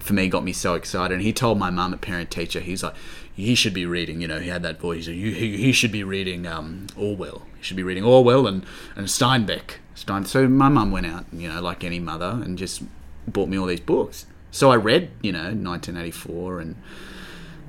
[0.04, 1.14] for me got me so excited.
[1.14, 2.94] And he told my mum at parent teacher, he's like,
[3.34, 5.06] he should be reading, you know, he had that voice.
[5.06, 7.42] He, he, he should be reading um, Orwell.
[7.56, 9.78] He should be reading Orwell and, and Steinbeck.
[9.94, 10.24] Stein.
[10.24, 12.82] So my mum went out, you know, like any mother, and just
[13.26, 14.26] bought me all these books.
[14.50, 16.76] So I read, you know, 1984 and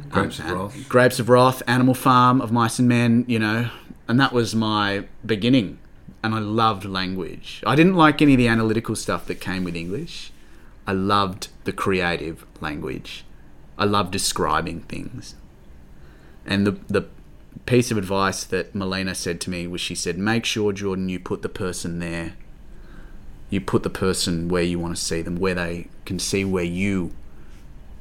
[0.10, 0.90] Grapes of um, Wrath.
[0.90, 3.70] Grapes of Wrath, Animal Farm, Of Mice and Men, you know,
[4.08, 5.80] and that was my beginning.
[6.24, 7.62] And I loved language.
[7.68, 10.32] I didn't like any of the analytical stuff that came with English.
[10.88, 13.26] I loved the creative language.
[13.78, 15.36] I loved describing things.
[16.46, 17.08] And the the
[17.66, 21.20] piece of advice that Melina said to me was she said, Make sure, Jordan, you
[21.20, 22.34] put the person there.
[23.56, 26.66] You put the person where you want to see them, where they can see where
[26.66, 27.14] you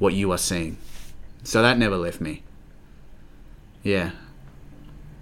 [0.00, 0.78] what you are seeing.
[1.44, 2.42] So that never left me.
[3.84, 4.10] Yeah.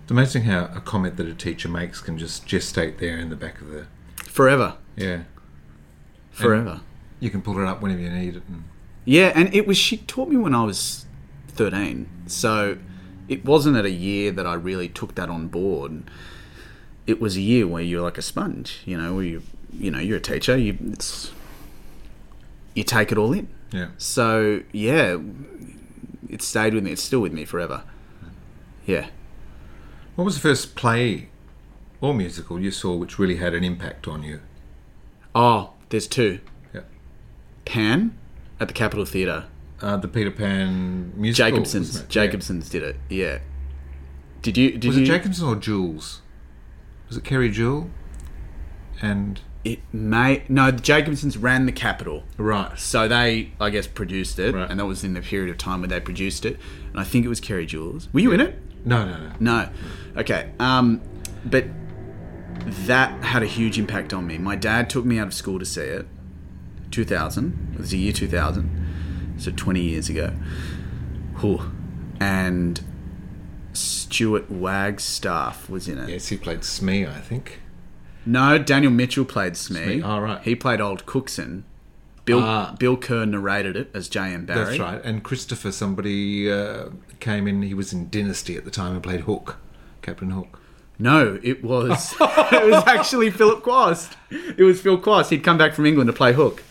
[0.03, 3.37] It's amazing how a comment that a teacher makes can just gestate there in the
[3.37, 3.89] back of the.
[4.25, 4.79] Forever.
[4.97, 5.25] Yeah.
[6.31, 6.81] Forever.
[7.21, 8.43] You can pull it up whenever you need it.
[8.49, 8.65] And
[9.05, 11.05] Yeah, and it was she taught me when I was
[11.49, 12.09] 13.
[12.27, 12.79] So
[13.29, 16.05] it wasn't at a year that I really took that on board.
[17.07, 19.43] It was a year where you're like a sponge, you know, where you
[19.73, 21.33] you know, you're a teacher, you it's
[22.75, 23.49] you take it all in.
[23.71, 23.89] yeah.
[23.99, 25.19] So, yeah,
[26.29, 26.93] it stayed with me.
[26.93, 27.83] It's still with me forever.
[28.87, 29.09] Yeah.
[30.17, 31.29] What was the first play
[32.01, 34.41] or musical you saw which really had an impact on you?
[35.35, 36.41] Oh, there's two.
[36.75, 36.81] Yeah.
[37.65, 38.17] Pan
[38.59, 39.45] at the Capitol Theatre.
[39.81, 41.51] Uh, the Peter Pan musical.
[41.51, 42.03] Jacobsen's.
[42.05, 42.97] Jacobsen's did it.
[43.11, 43.39] Yeah.
[44.41, 44.73] Did you?
[44.79, 45.03] Did Was you?
[45.03, 46.21] it Jacobson or Jules?
[47.09, 47.91] Was it Kerry Jewell?
[49.01, 50.71] And It may no.
[50.73, 52.77] The Jacobsens ran the Capitol, right.
[52.79, 54.69] so they, I guess, produced it, Right.
[54.69, 56.59] and that was in the period of time where they produced it.
[56.91, 58.09] And I think it was Kerry Jules.
[58.13, 58.59] Were you in it?
[58.85, 59.33] No, no, no.
[59.39, 59.69] No.
[60.17, 60.51] Okay.
[60.59, 61.01] Um,
[61.45, 61.67] but
[62.87, 64.37] that had a huge impact on me.
[64.39, 66.07] My dad took me out of school to see it.
[66.91, 67.71] 2000.
[67.75, 69.35] It was the year 2000.
[69.39, 70.35] So 20 years ago.
[71.41, 71.71] Whew.
[72.21, 72.81] And
[73.73, 76.09] Stuart Wagstaff was in it.
[76.09, 77.61] Yes, he played Smee, I think.
[78.25, 79.83] No, Daniel Mitchell played Smee.
[79.85, 80.43] Smee, oh, right.
[80.43, 81.65] He played Old Cookson.
[82.25, 82.75] Bill Ah.
[82.79, 84.47] Bill Kerr narrated it as J.M.
[84.47, 84.65] Barrie.
[84.65, 85.05] That's right.
[85.05, 87.63] And Christopher, somebody uh, came in.
[87.63, 89.57] He was in Dynasty at the time and played Hook,
[90.03, 90.61] Captain Hook.
[91.01, 94.17] No, it was it was actually Philip Quast.
[94.31, 95.31] It was Phil Quast.
[95.31, 96.63] He'd come back from England to play Hook.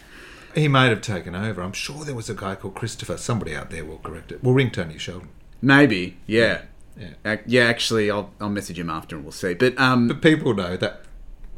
[0.56, 1.62] He may have taken over.
[1.62, 3.18] I'm sure there was a guy called Christopher.
[3.18, 4.42] Somebody out there will correct it.
[4.44, 5.30] We'll ring Tony Sheldon.
[5.62, 6.62] Maybe, yeah.
[6.98, 7.10] Yeah.
[7.26, 9.54] Ac- yeah, actually, I'll, I'll message him after and we'll see.
[9.54, 11.02] But um, But people know that.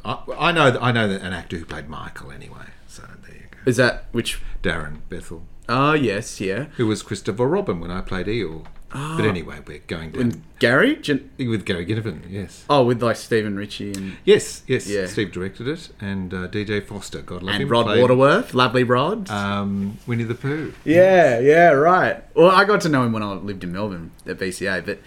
[0.06, 0.78] I, I know.
[0.82, 2.66] I know that an actor who played Michael anyway.
[2.88, 3.58] So there you go.
[3.66, 4.40] is that which?
[4.62, 6.66] Darren Bethel, Oh yes, yeah.
[6.78, 8.66] who was Christopher Robin when I played Eel.
[8.92, 10.96] But anyway, we're going down And Gary?
[10.98, 12.22] Gen- with Gary Ginnivan.
[12.30, 12.64] Yes.
[12.70, 14.88] oh, with like Stephen Ritchie and Yes, yes.
[14.88, 15.08] Yeah.
[15.08, 18.84] Steve directed it, and uh, DJ Foster, God love and him, Rod played, Waterworth, lovely
[18.84, 19.30] Rod.
[19.32, 20.74] um, Winnie the Pooh.
[20.86, 22.24] Yeah, yeah, right.
[22.36, 25.00] Well, I got to know him when I lived in Melbourne at VCA, but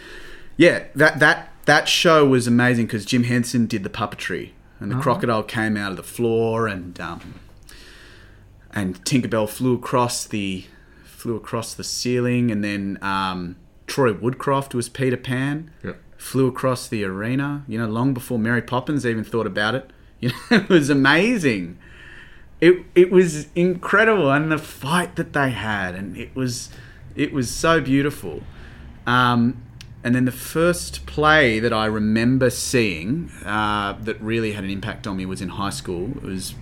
[0.56, 4.50] yeah, that that that show was amazing because Jim Henson did the puppetry,
[4.80, 7.34] and the crocodile came out of the floor, and um,
[8.72, 10.66] and Tinkerbell flew across the
[11.04, 15.70] flew across the ceiling, and then um, Troy Woodcroft was Peter Pan.
[15.82, 15.92] Yeah.
[16.16, 19.90] Flew across the arena, you know, long before Mary Poppins even thought about it.
[20.18, 21.76] You know, it was amazing
[22.60, 26.70] it it was incredible and the fight that they had and it was
[27.14, 28.42] it was so beautiful
[29.06, 29.62] um,
[30.06, 35.06] and then the first play that I remember seeing uh, that really had an impact
[35.06, 36.54] on me was in high school it was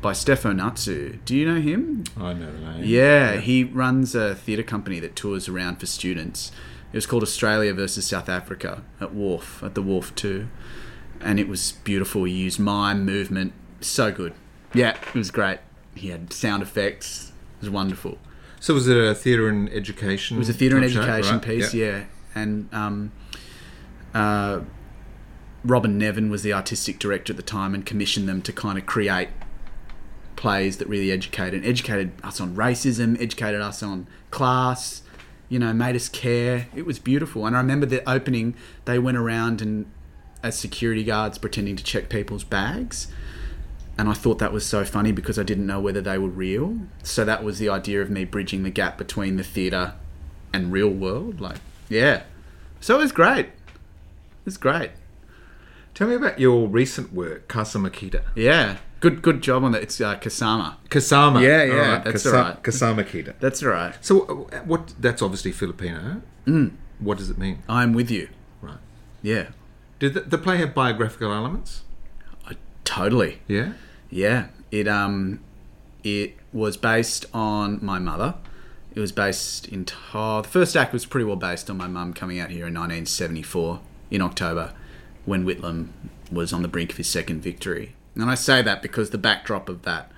[0.00, 2.84] by Stefo Nantsou do you know him I know the name.
[2.84, 6.50] yeah, he runs a theatre company that tours around for students.
[6.92, 10.48] It was called Australia versus South Africa at Wharf, at the Wharf 2.
[11.20, 12.24] And it was beautiful.
[12.24, 13.52] He used mime, movement.
[13.82, 14.32] So good.
[14.72, 15.58] Yeah, it was great.
[15.94, 17.32] He had sound effects.
[17.58, 18.16] It was wonderful.
[18.60, 20.38] So was it a theatre and education?
[20.38, 21.00] It was a theatre and show?
[21.02, 22.04] education Right, piece, yeah.
[22.34, 23.12] And um,
[24.14, 24.60] uh,
[25.64, 28.86] Robyn Nevin was the artistic director at the time and commissioned them to kind of
[28.86, 29.28] create
[30.36, 35.02] plays that really educated and educated us on racism, educated us on class,
[35.48, 36.68] you know, made us care.
[36.76, 37.44] It was beautiful.
[37.44, 39.90] And I remember the opening, they went around and
[40.42, 43.08] as security guards pretending to check people's bags.
[43.98, 46.78] And I thought that was so funny because I didn't know whether they were real.
[47.02, 49.94] So that was the idea of me bridging the gap between the theatre
[50.52, 51.40] and real world.
[51.40, 51.56] Like,
[51.88, 52.22] yeah.
[52.80, 53.46] So it was great.
[53.46, 54.90] It was great.
[55.94, 58.22] Tell me about your recent work, Casa Makita.
[58.36, 59.82] Yeah, good good job on that.
[59.82, 60.76] It's uh, Kasama.
[60.88, 61.42] Kasama.
[61.42, 62.62] Yeah, yeah, that's Kasa- all right.
[62.62, 63.34] Kasama Kita.
[63.40, 63.96] That's all right.
[64.00, 64.94] So, uh, what?
[65.00, 66.22] That's obviously Filipino.
[66.46, 66.72] Mm.
[67.00, 67.62] What does it mean?
[67.68, 68.28] I'm with you.
[68.62, 68.78] Right.
[69.22, 69.48] Yeah,
[69.98, 71.82] Did the, the play have biographical elements?
[72.46, 72.52] I,
[72.84, 73.40] totally.
[73.48, 73.72] Yeah.
[74.10, 75.40] Yeah, it um,
[76.04, 78.34] it was based on my mother.
[78.98, 82.12] It was based in Oh, the first act was pretty well based on my mum
[82.12, 83.78] coming out here in 1974
[84.10, 84.72] in October,
[85.24, 85.90] when Whitlam
[86.32, 87.94] was on the brink of his second victory.
[88.16, 90.10] And I say that because the backdrop of that,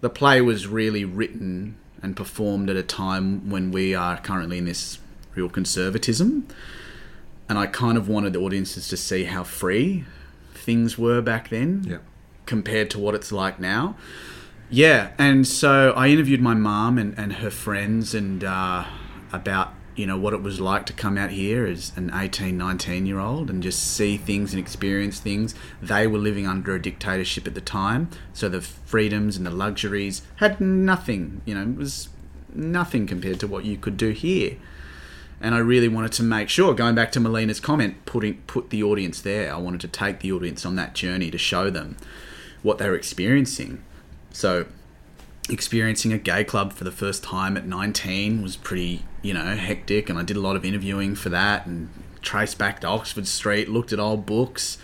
[0.00, 4.64] the play was really written and performed at a time when we are currently in
[4.64, 4.98] this
[5.36, 6.48] real conservatism.
[7.48, 10.04] And I kind of wanted the audiences to see how free
[10.54, 11.98] things were back then Yeah.
[12.46, 13.94] compared to what it's like now.
[14.70, 18.84] Yeah, and so I interviewed my mom and, and her friends and uh,
[19.32, 23.04] about you know what it was like to come out here as an 18 19
[23.04, 27.48] year old and just see things and experience things they were living under a dictatorship
[27.48, 32.10] at the time so the freedoms and the luxuries had nothing you know it was
[32.54, 34.56] nothing compared to what you could do here
[35.40, 38.82] and I really wanted to make sure, going back to Melina's comment, putting put the
[38.82, 39.54] audience there.
[39.54, 41.96] I wanted to take the audience on that journey to show them
[42.62, 43.84] what they were experiencing.
[44.32, 44.66] So,
[45.50, 50.08] experiencing a gay club for the first time at 19 was pretty, you know, hectic,
[50.10, 51.88] and I did a lot of interviewing for that and
[52.22, 54.78] traced back to Oxford Street, looked at old books.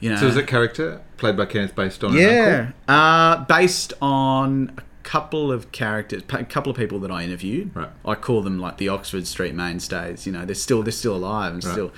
[0.00, 4.72] You know, So, is that character played by Kenneth based on yeah, uh, based on
[4.76, 7.76] a couple of characters, a couple of people that I interviewed.
[7.76, 7.90] Right.
[8.04, 10.26] I call them like the Oxford Street mainstays.
[10.26, 11.92] You know, they're still they're still alive and still,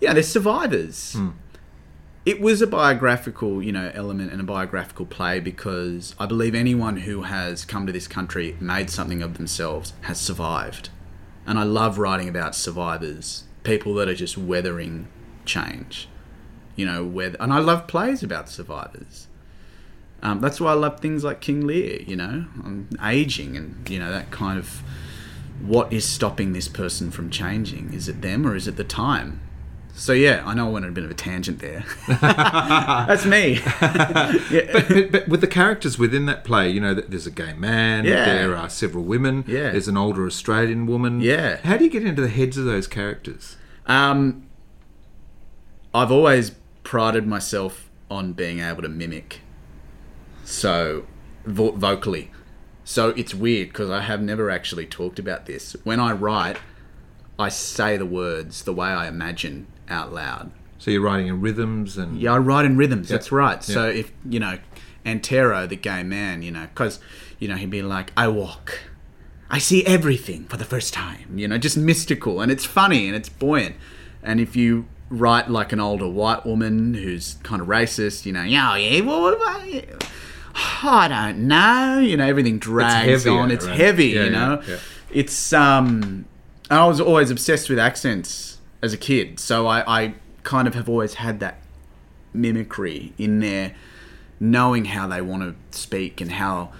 [0.00, 1.16] yeah, they're survivors.
[2.26, 6.98] It was a biographical, you know, element and a biographical play because I believe anyone
[6.98, 10.90] who has come to this country, made something of themselves, has survived,
[11.46, 15.08] and I love writing about survivors, people that are just weathering
[15.46, 16.08] change
[16.80, 19.28] you know, where and I love plays about survivors.
[20.22, 22.00] Um, that's why I love things like King Lear.
[22.00, 24.82] You know, um, aging and you know that kind of
[25.60, 27.92] what is stopping this person from changing?
[27.92, 29.42] Is it them or is it the time?
[29.94, 31.84] So yeah, I know I went on a bit of a tangent there.
[32.08, 33.54] that's me.
[34.50, 34.70] yeah.
[34.72, 38.04] But, but, but with the characters within that play, you know, there's a gay man,
[38.06, 38.24] Yeah.
[38.24, 39.72] there are several women, Yeah.
[39.72, 41.20] there's an older Australian woman.
[41.20, 41.58] Yeah.
[41.64, 43.56] How do you get into the heads of those characters?
[43.86, 44.46] Um,
[45.94, 49.40] I've always prided myself on being able to mimic,
[50.44, 51.04] so
[51.44, 52.30] vo- vocally.
[52.84, 55.76] So it's weird because I have never actually talked about this.
[55.84, 56.56] When I write,
[57.38, 60.52] I say the words the way I imagine out loud.
[60.78, 63.10] So you're writing in rhythms and Yeah, I write in rhythms.
[63.10, 63.16] Yeah.
[63.16, 63.62] That's right.
[63.62, 64.58] So if you know,
[65.04, 67.00] Antero, the gay man, you know, because
[67.38, 68.80] you know he'd be like, "I walk,
[69.50, 73.16] I see everything for the first time." You know, just mystical, and it's funny and
[73.16, 73.76] it's buoyant.
[74.22, 78.42] And if you write like an older white woman who's kind of racist, you know,
[78.42, 79.98] yeah, yeah, well, what about you?"
[80.82, 81.98] I don't know.
[82.00, 83.50] You know, everything drags heavier, on.
[83.50, 83.76] It's right?
[83.76, 84.06] heavy.
[84.06, 84.78] Yeah, you yeah, know, yeah.
[85.10, 86.24] it's um.
[86.70, 88.49] I was always obsessed with accents
[88.82, 91.62] as a kid, so I, I kind of have always had that
[92.32, 93.74] mimicry in there,
[94.38, 96.72] knowing how they want to speak and how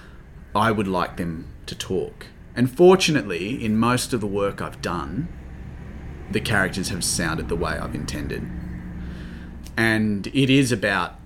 [0.54, 2.26] I would like them to talk.
[2.54, 5.28] And fortunately, in most of the work I've done,
[6.30, 8.48] the characters have sounded the way I've intended.
[9.76, 11.16] And it is about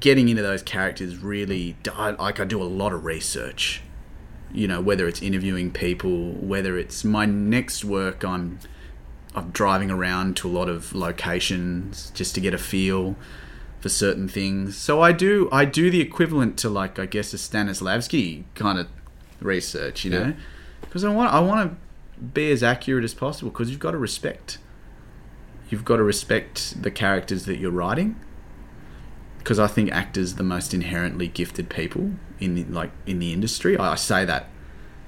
[0.00, 3.82] getting into those characters really like I do a lot of research
[4.52, 8.58] you know whether it's interviewing people whether it's my next work I'm
[9.34, 13.16] I'm driving around to a lot of locations just to get a feel
[13.80, 14.76] for certain things.
[14.76, 18.86] So I do I do the equivalent to like I guess a Stanislavski kind of
[19.40, 20.34] research you know?
[20.80, 23.98] Because I want I want to be as accurate as possible because you've got to
[23.98, 24.58] respect
[25.68, 28.18] you've got to respect the characters that you're writing
[29.38, 33.32] because I think actors are the most inherently gifted people in the, like in the
[33.32, 33.76] industry.
[33.76, 34.48] I, I say that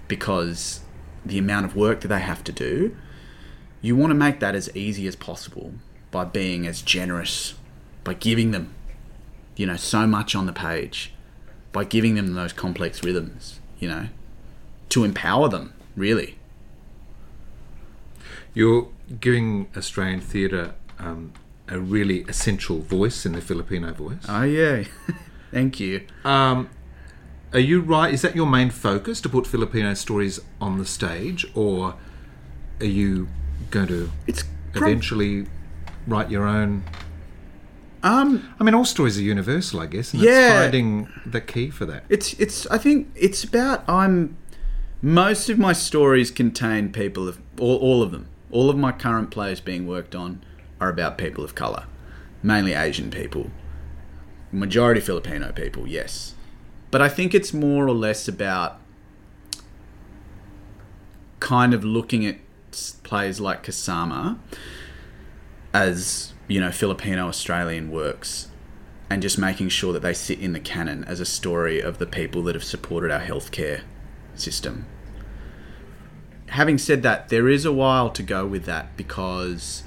[0.08, 0.80] because
[1.24, 2.94] the amount of work that they have to do,
[3.86, 5.72] you want to make that as easy as possible
[6.10, 7.54] by being as generous,
[8.02, 8.74] by giving them,
[9.54, 11.12] you know, so much on the page,
[11.72, 14.08] by giving them those complex rhythms, you know,
[14.88, 16.36] to empower them really.
[18.54, 18.88] You're
[19.20, 21.32] giving Australian theatre um,
[21.68, 24.24] a really essential voice in the Filipino voice.
[24.28, 24.84] Oh yeah,
[25.52, 26.06] thank you.
[26.24, 26.70] Um,
[27.52, 28.12] are you right?
[28.12, 31.94] Is that your main focus to put Filipino stories on the stage, or
[32.80, 33.28] are you
[33.70, 35.46] going to It's prob- eventually
[36.06, 36.84] write your own?
[38.02, 40.48] um I mean, all stories are universal, I guess, and Yeah.
[40.48, 42.04] it's finding the key for that.
[42.08, 42.66] It's it's.
[42.68, 43.88] I think it's about.
[43.88, 44.36] I'm.
[45.02, 48.26] Most of my stories contain people of all, all of them.
[48.50, 50.42] All of my current plays being worked on
[50.80, 51.84] are about people of color,
[52.42, 53.50] mainly Asian people,
[54.52, 56.34] majority Filipino people, yes.
[56.90, 58.78] But I think it's more or less about
[61.40, 62.36] kind of looking at
[63.02, 64.38] plays like Kasama
[65.72, 68.48] as, you know, Filipino Australian works
[69.08, 72.06] and just making sure that they sit in the canon as a story of the
[72.06, 73.82] people that have supported our healthcare
[74.34, 74.86] system.
[76.48, 79.82] Having said that, there is a while to go with that because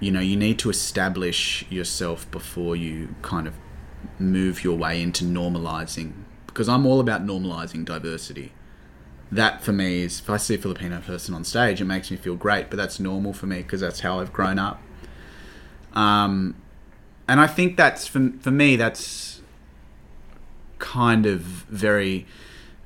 [0.00, 3.54] you know you need to establish yourself before you kind of
[4.18, 6.12] move your way into normalizing
[6.46, 8.52] because I'm all about normalizing diversity.
[9.32, 12.18] That for me is if I see a Filipino person on stage, it makes me
[12.18, 14.80] feel great, but that's normal for me because that's how I've grown up.
[15.94, 16.54] Um,
[17.26, 19.40] and I think that's for for me that's
[20.78, 22.26] kind of very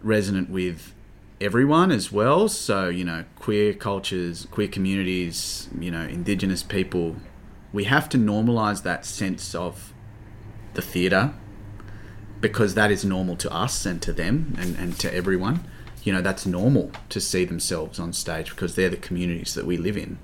[0.03, 0.95] resonant with
[1.41, 2.49] everyone as well.
[2.49, 7.17] So you know, queer cultures, queer communities, you know, indigenous people,
[7.73, 9.93] we have to normalize that sense of
[10.75, 11.35] the theatre
[12.41, 15.67] because that is normal to us and to them and, and to everyone.
[16.07, 19.77] You know, that's normal to see themselves on stage because they're the communities that we
[19.77, 20.19] live in.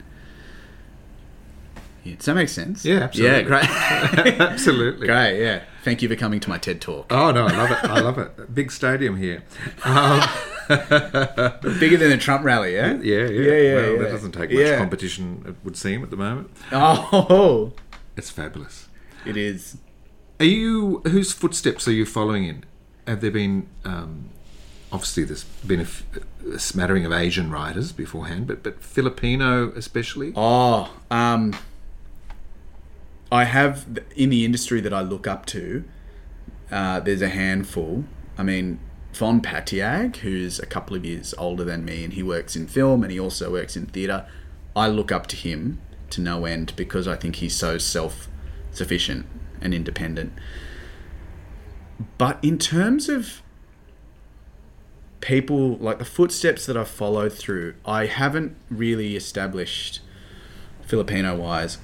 [2.04, 2.84] Yeah, does that make sense?
[2.84, 3.36] Yeah, absolutely.
[3.36, 3.64] Yeah, great.
[4.40, 5.06] Absolutely.
[5.08, 5.62] great, yeah.
[5.84, 7.06] Thank you for coming to my TED Talk.
[7.12, 7.84] Oh no, I love it.
[7.84, 8.54] I love it.
[8.54, 9.42] Big stadium here.
[9.84, 10.20] Um,
[10.68, 12.94] Bigger than the Trump rally, yeah?
[12.94, 13.98] yeah, yeah, Yeah, yeah, Well, yeah.
[14.02, 15.44] that doesn't take much competition.
[15.46, 16.50] It would seem at the moment.
[16.72, 17.72] Oh,
[18.16, 18.88] It's fabulous.
[19.26, 19.78] it is.
[20.40, 22.64] Are you whose footsteps are you following in?
[23.06, 24.30] Have there been um,
[24.92, 26.04] obviously there's been a, f-
[26.52, 30.32] a smattering of Asian writers beforehand, but but Filipino especially.
[30.36, 31.56] Oh, um,
[33.30, 35.84] I have in the industry that I look up to.
[36.70, 38.04] Uh, there's a handful.
[38.38, 38.78] I mean,
[39.12, 43.02] Von Patiag, who's a couple of years older than me, and he works in film
[43.02, 44.26] and he also works in theatre.
[44.74, 49.26] I look up to him to no end because I think he's so self-sufficient
[49.60, 50.32] and independent.
[52.16, 53.41] But in terms of
[55.22, 60.00] people like the footsteps that I've followed through, I haven't really established
[60.82, 61.78] Filipino wise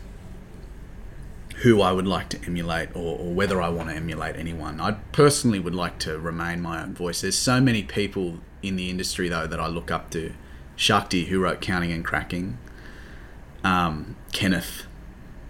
[1.62, 4.80] who I would like to emulate or, or whether I want to emulate anyone.
[4.80, 7.22] I personally would like to remain my own voice.
[7.22, 10.34] There's so many people in the industry though that I look up to.
[10.76, 12.58] Shakthi, who wrote Counting and Cracking,
[13.64, 14.84] um, Kenneth,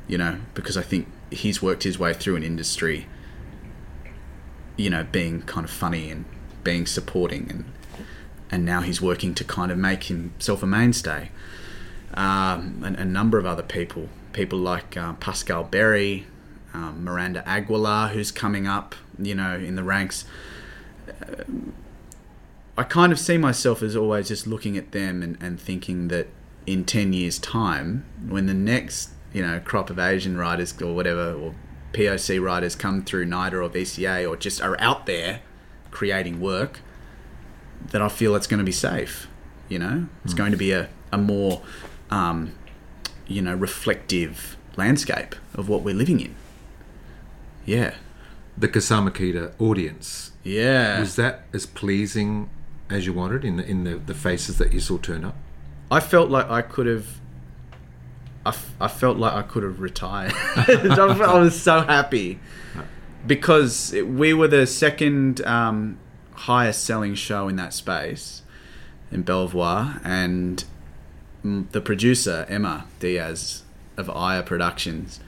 [0.06, 3.06] you know, because I think he's worked his way through an industry,
[4.78, 6.24] you know, being kind of funny and
[6.64, 7.64] being supporting and
[8.50, 11.30] and now he's working to kind of make himself a mainstay.
[12.14, 16.26] Um, and a number of other people, people like uh, Pascal Berry,
[16.72, 20.24] um, Miranda Aguilar, who's coming up, you know, in the ranks.
[21.08, 21.74] Um,
[22.76, 26.28] I kind of see myself as always just looking at them and, and thinking that
[26.64, 31.32] in 10 years' time, when the next, you know, crop of Asian writers or whatever,
[31.32, 31.54] or
[31.92, 35.40] POC writers come through NIDA or VCA or just are out there
[35.90, 36.80] creating work,
[37.90, 39.28] that I feel it's going to be safe.
[39.68, 41.62] You know, it's going to be a, a more,
[42.10, 42.52] um,
[43.26, 46.34] you know, reflective landscape of what we're living in.
[47.66, 47.94] Yeah.
[48.56, 51.00] The Kasama Kita audience Yeah.
[51.00, 52.48] was that as pleasing
[52.90, 55.36] as you wanted in the, in the, the faces that you saw turn up?
[55.90, 57.06] I felt like I could have.
[58.46, 60.32] I, f- I felt like I could have retired.
[60.56, 62.38] I was so happy
[63.26, 65.98] because it, we were the second um,
[66.38, 68.42] highest selling show in that space
[69.10, 70.64] in Belvoir, and
[71.42, 73.62] the producer Emma Diaz
[73.96, 75.20] of Aya Productions,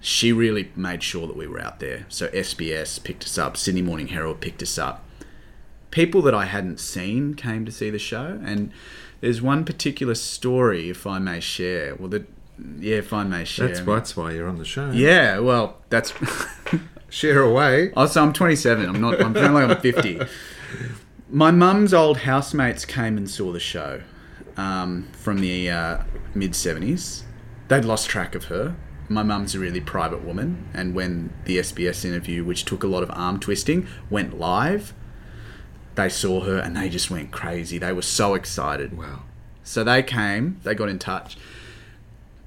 [0.00, 2.06] she really made sure that we were out there.
[2.08, 5.04] So SBS picked us up, Sydney Morning Herald picked us up.
[5.90, 8.72] People that I hadn't seen came to see the show, and
[9.20, 11.94] there's one particular story, if I may share.
[11.94, 12.26] Well, the
[12.80, 13.68] yeah, if I may share.
[13.68, 14.90] That's, that's why you're on the show.
[14.90, 16.12] Yeah, well, that's.
[17.08, 17.92] Share away.
[17.96, 18.88] Oh, so I'm 27.
[18.88, 19.20] I'm not.
[19.20, 20.20] I'm feeling like I'm 50.
[21.30, 24.02] My mum's old housemates came and saw the show
[24.56, 25.98] um, from the uh,
[26.34, 27.22] mid 70s.
[27.68, 28.76] They'd lost track of her.
[29.08, 33.02] My mum's a really private woman, and when the SBS interview, which took a lot
[33.02, 34.92] of arm twisting, went live,
[35.94, 37.78] they saw her and they just went crazy.
[37.78, 38.96] They were so excited.
[38.96, 39.22] Wow.
[39.64, 41.38] So they came, they got in touch.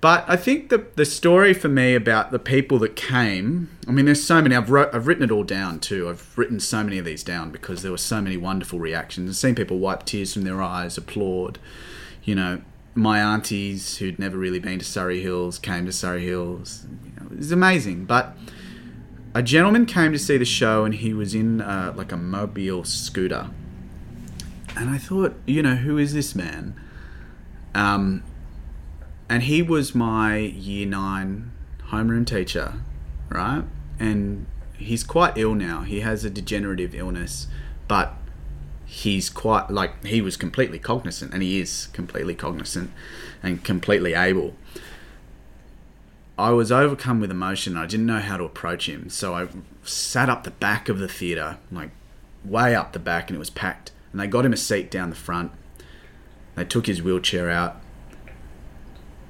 [0.02, 4.06] But I think the the story for me about the people that came, I mean,
[4.06, 4.56] there's so many.
[4.56, 6.10] I've wrote, I've written it all down too.
[6.10, 9.30] I've written so many of these down because there were so many wonderful reactions.
[9.30, 11.60] I've seen people wipe tears from their eyes, applaud.
[12.24, 12.62] You know,
[12.96, 16.88] my aunties who'd never really been to Surry Hills came to Surry Hills.
[17.06, 18.06] You know, it was amazing.
[18.06, 18.36] But
[19.36, 22.84] a gentleman came to see the show and he was in uh, like a mobile
[22.86, 23.52] scooter.
[24.76, 26.74] And I thought, you know, who is this man?
[27.76, 28.24] Um,
[29.32, 31.54] and he was my year nine
[31.88, 32.74] homeroom teacher,
[33.30, 33.64] right?
[33.98, 34.46] And
[34.78, 35.84] he's quite ill now.
[35.84, 37.48] He has a degenerative illness,
[37.88, 38.14] but
[38.86, 42.92] he's quite like he was completely cognizant, and he is completely cognizant
[43.42, 44.54] and completely able.
[46.38, 47.78] I was overcome with emotion.
[47.78, 49.48] I didn't know how to approach him, so I
[49.82, 51.92] sat up the back of the theater, like
[52.44, 53.94] way up the back, and it was packed.
[54.12, 55.54] And they got him a seat down the front.
[56.56, 57.81] They took his wheelchair out,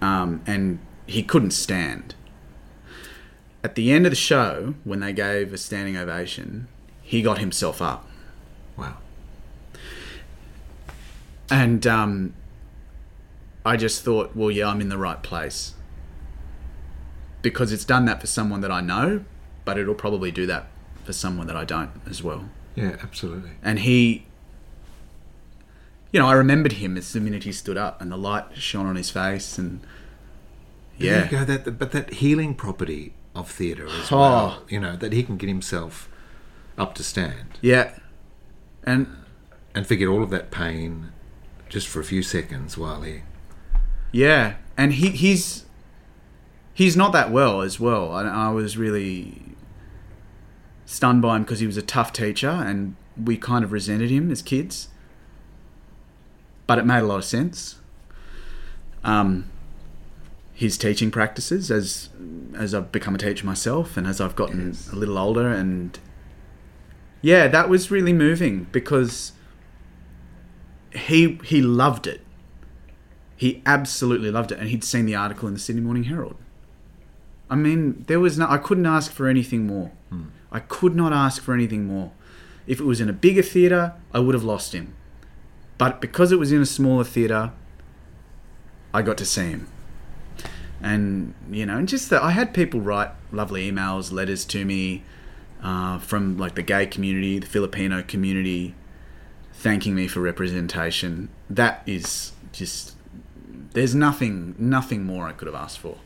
[0.01, 2.15] um, and he couldn't stand.
[3.63, 6.67] At the end of the show, when they gave a standing ovation,
[7.01, 8.07] he got himself up.
[8.75, 8.97] Wow.
[11.49, 12.33] And um,
[13.65, 15.75] I just thought, well, yeah, I'm in the right place.
[17.41, 19.25] Because it's done that for someone that I know,
[19.65, 20.67] but it'll probably do that
[21.03, 22.49] for someone that I don't as well.
[22.75, 23.51] Yeah, absolutely.
[23.61, 24.25] And he,
[26.11, 28.85] you know, I remembered him as the minute he stood up and the light shone
[28.85, 29.57] on his face.
[29.57, 29.81] And
[30.99, 31.45] There yeah, you go.
[31.45, 34.17] That, but that healing property of theatre as Oh.
[34.19, 34.63] well.
[34.69, 36.09] You know that he can get himself
[36.77, 37.97] up to stand yeah.
[38.83, 39.07] And
[39.75, 41.11] and forget all of that pain
[41.69, 43.21] just for a few seconds while he.
[44.11, 45.65] Yeah, and he he's
[46.73, 48.11] he's not that well as well.
[48.11, 49.55] I, I was really
[50.85, 54.29] stunned by him because he was a tough teacher, and we kind of resented him
[54.31, 54.89] as kids.
[56.71, 57.75] But it made a lot of sense.
[59.03, 59.49] Um,
[60.53, 62.07] his teaching practices as
[62.55, 64.89] as I've become a teacher myself, and as I've gotten Yes.
[64.89, 65.99] a little older, and
[67.21, 69.33] yeah, that was really moving because
[70.93, 72.21] he he loved it.
[73.35, 76.37] He absolutely loved it, and he'd seen the article in the Sydney Morning Herald.
[77.49, 78.47] I mean, there was no.
[78.47, 79.91] I couldn't ask for anything more.
[80.53, 82.13] I could not ask for anything more.
[82.65, 84.93] If it was in a bigger theatre, I would have lost him.
[85.81, 87.53] But because it was in a smaller theatre,
[88.93, 89.67] I got to see him.
[90.79, 95.01] And you know, and just that I had people write lovely emails, letters to me
[95.63, 98.75] uh, from like the gay community, the Filipino community,
[99.53, 101.29] thanking me for representation.
[101.49, 102.95] That is just
[103.73, 105.97] there's nothing nothing more I could have asked for.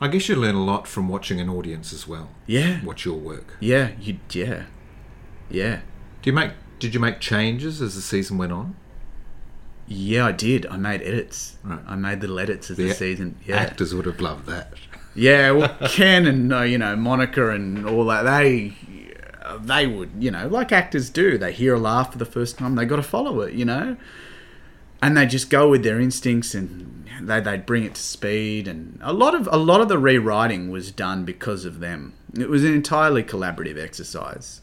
[0.00, 2.30] I guess you learn a lot from watching an audience as well.
[2.46, 2.82] Yeah.
[2.82, 3.58] Watch your work.
[3.60, 4.62] Yeah, you yeah.
[5.50, 5.80] Yeah.
[6.22, 6.52] Do you make?
[6.78, 8.74] Did you make changes as the season went on?
[9.92, 10.66] Yeah, I did.
[10.66, 11.56] I made edits.
[11.62, 11.80] Right.
[11.86, 13.36] I made little edits as the, The season.
[13.44, 13.56] Yeah.
[13.56, 14.72] Actors would have loved that.
[15.14, 18.74] Yeah, well, Ken and uh, you know Monica and all that they
[19.60, 21.36] they would you know like actors do.
[21.36, 22.74] They hear a laugh for the first time.
[22.74, 23.96] They got to follow it, you know,
[25.02, 28.66] and they just go with their instincts and they they'd bring it to speed.
[28.66, 32.14] And a lot of a lot of the rewriting was done because of them.
[32.38, 34.62] It was an entirely collaborative exercise.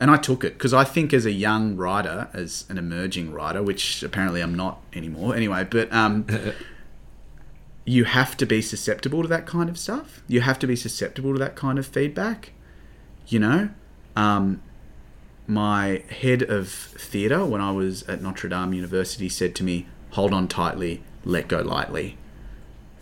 [0.00, 3.62] And I took it because I think, as a young writer, as an emerging writer,
[3.62, 5.66] which apparently I'm not anymore, anyway.
[5.68, 6.26] But um,
[7.84, 10.22] you have to be susceptible to that kind of stuff.
[10.26, 12.52] You have to be susceptible to that kind of feedback.
[13.26, 13.70] You know,
[14.16, 14.62] um,
[15.46, 20.32] my head of theatre when I was at Notre Dame University said to me, "Hold
[20.32, 22.16] on tightly, let go lightly."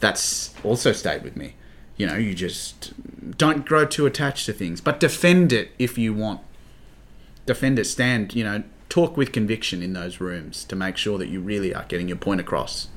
[0.01, 1.55] That's also stayed with me.
[1.97, 2.93] You know, you just
[3.38, 6.40] don't grow too attached to things, but defend it if you want.
[7.47, 7.84] Defend it.
[7.86, 8.34] Stand.
[8.34, 11.84] You know, talk with conviction in those rooms to make sure that you really are
[11.88, 12.88] getting your point across.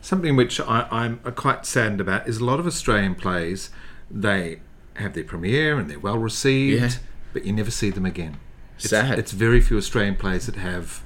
[0.00, 3.70] Something which I, I'm quite saddened about is a lot of Australian plays.
[4.10, 4.60] They
[4.94, 6.90] have their premiere and they're well received, Yeah.
[7.32, 8.36] but you never see them again.
[8.76, 9.18] It's, Sad.
[9.18, 11.02] It's very few Australian plays that have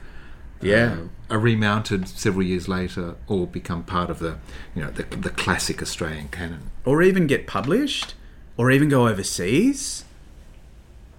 [0.60, 0.96] Yeah.
[1.30, 4.36] uh, are remounted several years later or become part of the
[4.74, 6.70] you know the, the classic Australian canon.
[6.84, 8.14] or even get published
[8.58, 10.04] or even go overseas.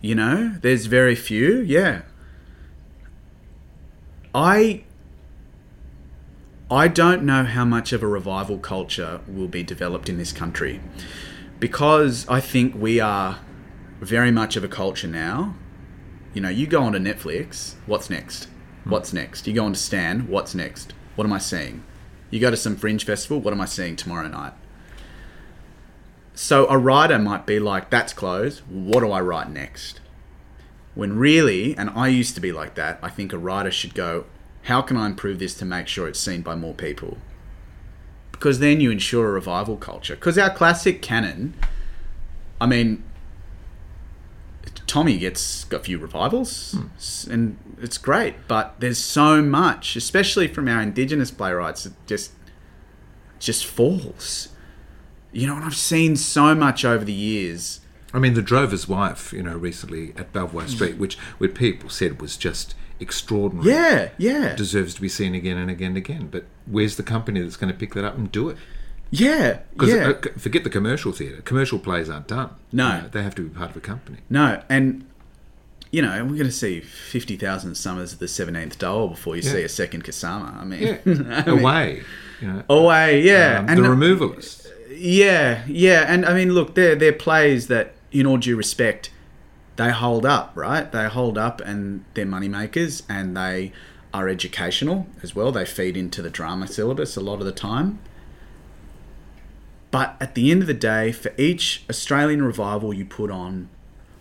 [0.02, 1.62] You know, there's very few.
[1.62, 2.02] Yeah.
[4.34, 4.84] I
[6.72, 10.80] I don't know how much of a revival culture will be developed in this country
[11.60, 13.40] because I think we are
[14.00, 15.56] very much of a culture now.
[16.34, 18.46] You know, you go onto Netflix, what's next?
[18.86, 18.90] Hmm.
[18.90, 19.48] What's next?
[19.48, 20.94] You go onto Stan, what's next?
[21.16, 21.84] What am I seeing?
[22.30, 24.54] You go to some fringe festival, what am I seeing tomorrow night?
[26.42, 28.64] So a writer might be like, that's closed.
[28.68, 30.00] What do I write next?
[30.96, 34.26] When really, and I used to be like that, I think a writer should go,
[34.64, 37.20] how can I improve this to make sure it's seen by more people?
[38.32, 40.16] Because then you ensure a revival culture.
[40.16, 41.54] Because our classic canon,
[42.60, 43.04] I mean,
[44.88, 46.88] Tommy gets got a few revivals, hmm.
[46.98, 48.48] s- and it's great.
[48.48, 52.32] But there's so much, especially from our indigenous playwrights, it just
[53.38, 54.51] just falls.
[55.32, 57.80] You know, and I've seen so much over the years.
[58.14, 62.22] I mean, The Drover's Wife, you know, recently at Belvoir Street, which where people said
[62.22, 63.70] was just extraordinary.
[63.70, 64.56] Yeah, yeah.
[64.56, 66.28] deserves to be seen again and again and again.
[66.30, 68.58] But where's the company that's going to pick that up and do it?
[69.10, 70.10] Yeah, Because yeah.
[70.10, 71.42] uh, forget the commercial theatre.
[71.42, 72.52] Commercial plays aren't done.
[72.72, 72.96] No.
[72.96, 74.20] You know, they have to be part of a company.
[74.30, 75.06] No, and
[75.92, 79.42] you know we're going to see fifty thousand summers of the seventeenth Doll before you
[79.42, 80.56] see a second Kasama.
[80.56, 82.04] I mean, Yeah, I mean, away.
[82.40, 84.61] You know, away, yeah, um, and the removalists.
[85.02, 89.10] Yeah, yeah, and I mean, look, they're they're plays that, in all due respect,
[89.78, 90.92] they hold up, right?
[90.92, 93.72] They hold up, and they're money makers, and they
[94.14, 95.52] are educational as well.
[95.52, 98.00] They feed into the drama syllabus a lot of the time.
[99.90, 103.70] But at the end of the day, for each Australian revival you put on,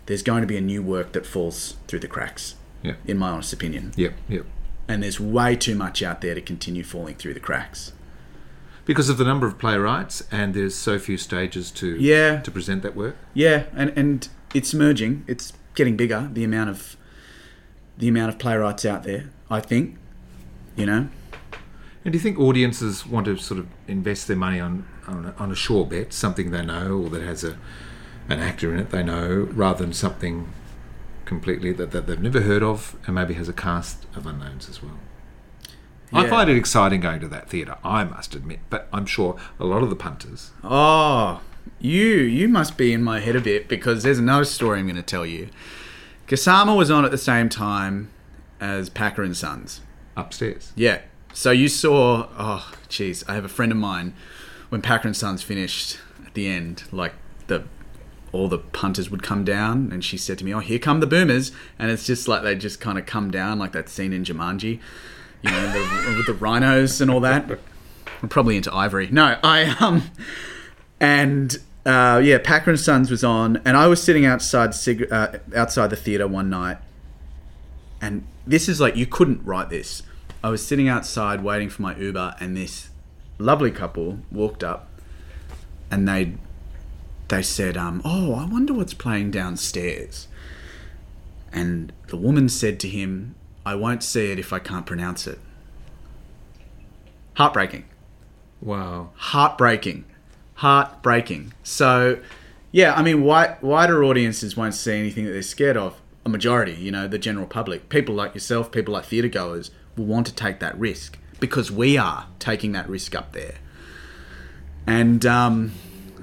[0.07, 2.95] there's going to be a new work that falls through the cracks, Yeah.
[3.07, 3.93] in my honest opinion.
[3.97, 4.47] Yep, yep.
[4.89, 7.93] And there's way too much out there to continue falling through the cracks.
[8.91, 12.41] Because of the number of playwrights, and there's so few stages to Yeah.
[12.41, 13.15] to present that work.
[13.35, 15.23] Yeah, and and it's merging.
[15.29, 16.29] It's getting bigger.
[16.33, 16.97] The amount of
[17.97, 19.27] the amount of playwrights out there.
[19.49, 19.97] I think,
[20.75, 21.09] you know.
[22.05, 25.35] And do you think audiences want to sort of invest their money on on a,
[25.41, 27.57] on a sure bet, something they know or that has a
[28.29, 30.49] an actor in it they know, rather than something
[31.27, 34.83] completely that, that they've never heard of and maybe has a cast of unknowns as
[34.83, 34.99] well?
[36.13, 39.65] I find it exciting going to that theatre, I must admit, but I'm sure a
[39.65, 40.51] lot of the punters.
[40.65, 41.41] Oh,
[41.79, 44.97] you you must be in my head a bit because there's another story I'm going
[44.97, 45.49] to tell you.
[46.27, 48.11] Kasama was on at the same time
[48.61, 49.81] as Packer and Sons.
[50.17, 50.73] Upstairs.
[50.77, 51.01] Yeah.
[51.33, 54.15] So you saw, oh, jeez, I have a friend of mine
[54.69, 57.15] when Packer and Sons finished at the end, like
[57.47, 57.65] the
[58.33, 61.07] all the punters would come down, and she said to me, "Oh, here come the
[61.07, 64.25] boomers," and it's just like they just kind of come down, like that scene in
[64.25, 64.79] Jumanji,
[65.43, 67.51] you know, the, with the rhinos and all that.
[68.23, 69.09] I'm probably into Ivory.
[69.11, 70.11] No, I um,
[71.01, 74.75] and uh, yeah, Packer and Sons was on, and I was sitting outside
[75.11, 76.79] uh, outside the theater one night,
[78.01, 80.03] and this is like you couldn't write this.
[80.43, 82.91] I was sitting outside waiting for my Uber, and this
[83.39, 84.91] lovely couple walked up,
[85.91, 86.35] and they
[87.29, 90.29] they said, um, "Oh, I wonder what's playing downstairs."
[91.53, 93.35] And the woman said to him,
[93.65, 95.39] "I won't see it if I can't pronounce it."
[97.35, 97.85] Heartbreaking
[98.61, 99.11] Wow.
[99.15, 100.05] heartbreaking,
[100.57, 101.55] heartbreaking.
[101.63, 102.21] So,
[102.73, 106.01] yeah, I mean, white, wider audiences won't see anything that they're scared of.
[106.27, 110.05] A majority, you know, the general public, people like yourself, people like theatre goers, will
[110.05, 113.55] want to take that risk because we are taking that risk up there.
[114.87, 115.73] And um,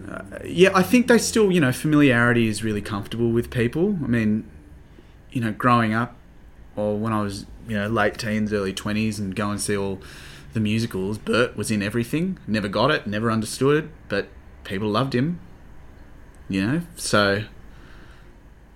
[0.08, 3.98] uh, yeah, I think they still, you know, familiarity is really comfortable with people.
[4.04, 4.48] I mean,
[5.32, 6.16] you know, growing up,
[6.78, 10.00] or when I was, you know, late teens, early 20s, and go and see all
[10.54, 12.38] the musicals, Bert was in everything.
[12.48, 14.30] Never got it, never understood it, but
[14.64, 15.40] people loved him.
[16.48, 17.44] You know, so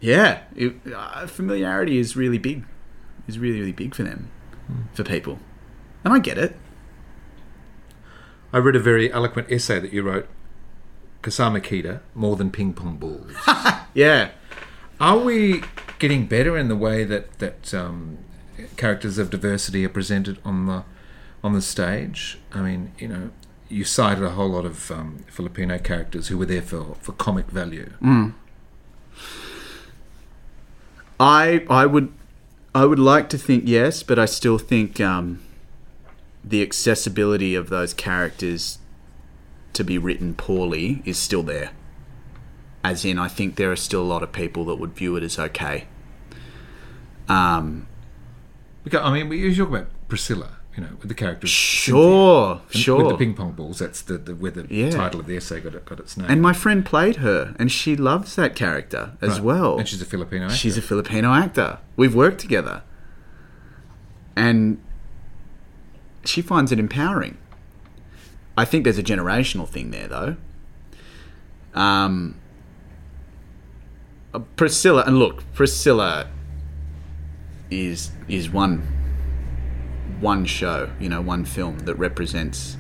[0.02, 2.66] yeah, it, uh, familiarity is really big.
[3.28, 4.30] Is really really big for them,
[4.94, 5.40] for people,
[6.04, 6.58] and I get it.
[8.52, 10.28] I read a very eloquent essay that you wrote,
[11.22, 13.32] Kasama Kita, More Than Ping Pong Balls.
[13.94, 14.32] Yeah,
[15.00, 15.64] Are we
[16.02, 18.18] getting better in the way that that um,
[18.76, 20.84] characters of diversity are presented on the
[21.44, 22.40] on the stage?
[22.52, 23.30] I mean, you know,
[23.70, 27.46] you cited a whole lot of um, Filipino characters who were there for, for comic
[27.46, 27.92] value.
[31.20, 32.12] I I would
[32.74, 35.40] I would like to think yes, but I still think um,
[36.44, 38.80] the accessibility of those characters
[39.74, 41.72] to be written poorly is still there.
[42.84, 45.24] As in, I think there are still a lot of people that would view it
[45.24, 45.86] as okay.
[47.30, 47.88] Um,
[48.84, 51.46] Because, I mean, you talk about Priscilla, you know, with the character.
[51.48, 52.82] sure, Cynthia.
[52.82, 52.98] Sure.
[53.04, 54.90] With the ping pong balls, that's the, the where the Yeah.
[54.90, 56.26] title of the essay got, it, got its name.
[56.30, 59.44] and my friend played her, and she loves that character as Right.
[59.44, 59.78] well.
[59.78, 60.56] And she's a Filipino actor.
[60.58, 61.78] She's a Filipino actor.
[61.96, 62.82] We've worked together.
[64.36, 64.80] And
[66.26, 67.38] she finds it empowering.
[68.58, 70.36] I think there's a generational thing there, though.
[71.74, 72.36] Um,
[74.56, 76.30] Priscilla, and look, Priscilla
[77.70, 78.88] is is one
[80.20, 82.78] one show, you know, one film that represents,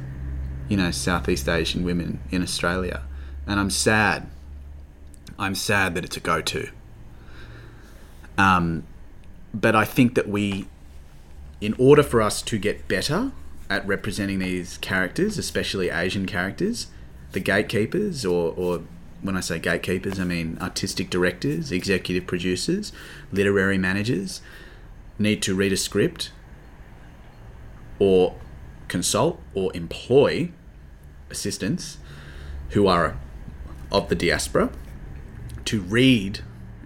[0.70, 3.04] you know, Southeast Asian women in Australia,
[3.46, 4.28] and I'm sad.
[5.40, 6.70] I'm sad that it's a go-to.
[8.38, 8.84] Um,
[9.54, 10.68] but I think that we,
[11.60, 13.32] in order for us to get better
[13.70, 16.88] at representing these characters, especially Asian characters,
[17.32, 18.82] the gatekeepers, or, or
[19.22, 22.92] when I say gatekeepers, I mean artistic directors, executive producers,
[23.32, 24.42] literary managers,
[25.20, 26.32] need to read a script
[28.00, 28.36] or
[28.88, 30.52] consult or employ
[31.30, 31.98] assistants
[32.70, 33.18] who are
[33.92, 34.70] of the diaspora
[35.66, 36.40] to read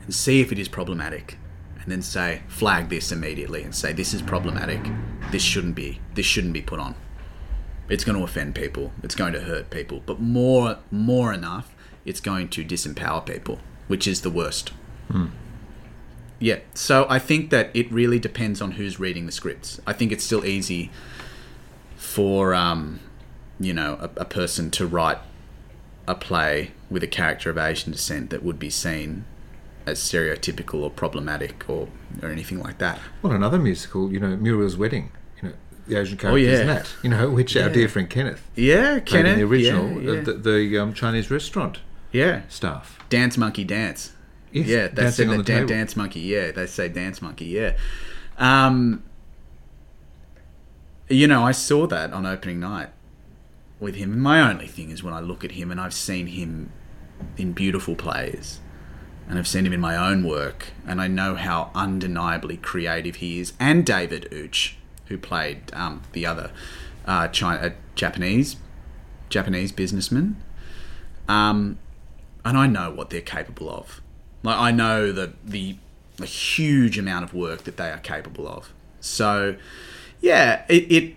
[0.03, 1.37] and see if it is problematic
[1.81, 4.81] and then say flag this immediately and say this is problematic
[5.31, 6.95] this shouldn't be this shouldn't be put on
[7.89, 8.91] it's going to offend people.
[9.03, 10.01] It's going to hurt people.
[10.05, 11.74] But more, more enough,
[12.05, 14.71] it's going to disempower people, which is the worst.
[16.39, 16.59] Yeah.
[16.73, 19.79] So I think that it really depends on who's reading the scripts.
[19.87, 20.91] I think it's still easy
[21.95, 22.99] for, um,
[23.59, 25.17] you know, a, a person to write
[26.07, 29.25] a play with a character of Asian descent that would be seen
[29.85, 31.87] as stereotypical or problematic or,
[32.21, 32.99] or anything like that.
[33.21, 35.11] Well, another musical, you know, Muriel's Wedding.
[35.41, 35.55] You know,
[35.87, 36.61] the Asian character Oh, yeah.
[36.61, 36.93] in that.
[37.01, 39.33] You know, which our dear friend Kenneth Yeah, Kenneth.
[39.33, 40.19] in the original, Yeah, yeah.
[40.19, 41.79] uh, the, the um, Chinese restaurant
[42.15, 42.41] yeah.
[42.47, 42.99] stuff.
[43.09, 44.13] Dance Monkey Dance.
[44.51, 45.67] Yes, yeah, they say the the table.
[45.67, 46.21] Dance Monkey.
[46.21, 47.45] Yeah, they say Dance Monkey.
[47.45, 47.75] Yeah.
[48.37, 49.03] Um,
[51.09, 52.89] you know, I saw that on opening night
[53.79, 54.19] with him.
[54.19, 56.71] My only thing is when I look at him and I've seen him
[57.37, 58.59] in beautiful plays
[59.27, 63.39] and I've seen him in my own work and I know how undeniably creative he
[63.39, 63.53] is.
[63.59, 66.51] And David Uch, who played um, the other
[67.05, 68.57] uh, China, uh, Japanese
[69.29, 70.41] Japanese businessman.
[71.27, 71.79] Um,
[72.45, 74.01] and I know what they're capable of.
[74.43, 75.77] Like I know the the,
[76.17, 78.71] the huge amount of work that they are capable of.
[79.01, 79.55] So,
[80.21, 81.15] yeah, it, it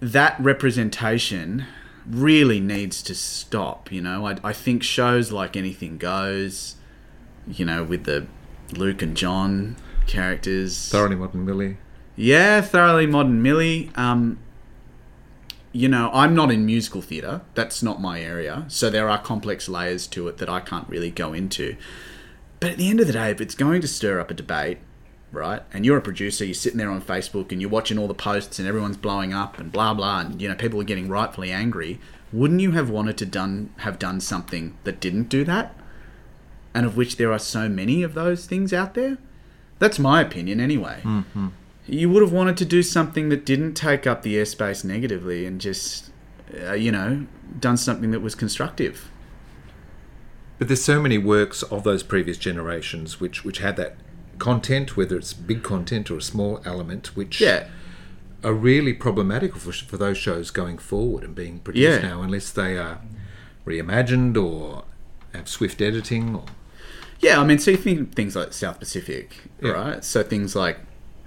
[0.00, 1.66] that representation
[2.08, 3.90] really needs to stop.
[3.92, 6.76] You know, I, I think shows like Anything Goes,
[7.48, 8.26] you know, with the
[8.72, 9.76] Luke and John
[10.06, 11.76] characters, Thoroughly Modern Millie.
[12.14, 13.90] yeah, thoroughly modern Millie.
[13.96, 14.38] Um,
[15.76, 17.42] you know, I'm not in musical theatre.
[17.54, 18.64] That's not my area.
[18.68, 21.76] So there are complex layers to it that I can't really go into.
[22.60, 24.78] But at the end of the day, if it's going to stir up a debate,
[25.30, 28.14] right, and you're a producer, you're sitting there on Facebook and you're watching all the
[28.14, 31.52] posts and everyone's blowing up and blah blah, and you know people are getting rightfully
[31.52, 32.00] angry.
[32.32, 35.76] Wouldn't you have wanted to done have done something that didn't do that?
[36.74, 39.18] And of which there are so many of those things out there.
[39.78, 41.48] That's my opinion, anyway mm-hmm.
[41.88, 45.60] You would have wanted to do something that didn't take up the airspace negatively and
[45.60, 46.10] just
[46.66, 47.26] uh, you know
[47.60, 49.10] done something that was constructive
[50.58, 53.96] But there's so many works of those previous generations which, which had that
[54.38, 57.68] content, whether it's big content or a small element, which yeah
[58.44, 62.08] are really problematic for, for those shows going forward and being produced Yeah.
[62.08, 63.00] now, unless they are
[63.66, 64.84] reimagined or
[65.34, 66.44] have swift editing or
[67.20, 69.70] yeah i mean so you think things like south pacific Yeah.
[69.72, 70.78] right so things like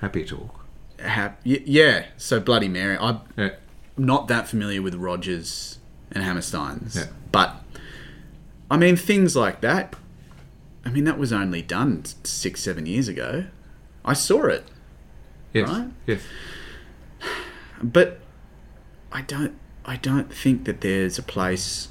[0.02, 0.66] happy talk.
[1.00, 3.50] hap- y- yeah so bloody mary i'm Yeah.
[3.98, 5.80] not that familiar with rodgers
[6.12, 7.06] and hammersteins Yeah.
[7.32, 7.56] but
[8.72, 9.96] i mean things like that
[10.86, 13.46] i mean that was only done six seven years ago
[14.06, 14.66] i saw it
[15.54, 15.68] Yes.
[15.70, 15.88] Right?
[16.06, 16.22] Yes.
[17.82, 18.20] but
[19.12, 21.88] I don't I don't think that there's a place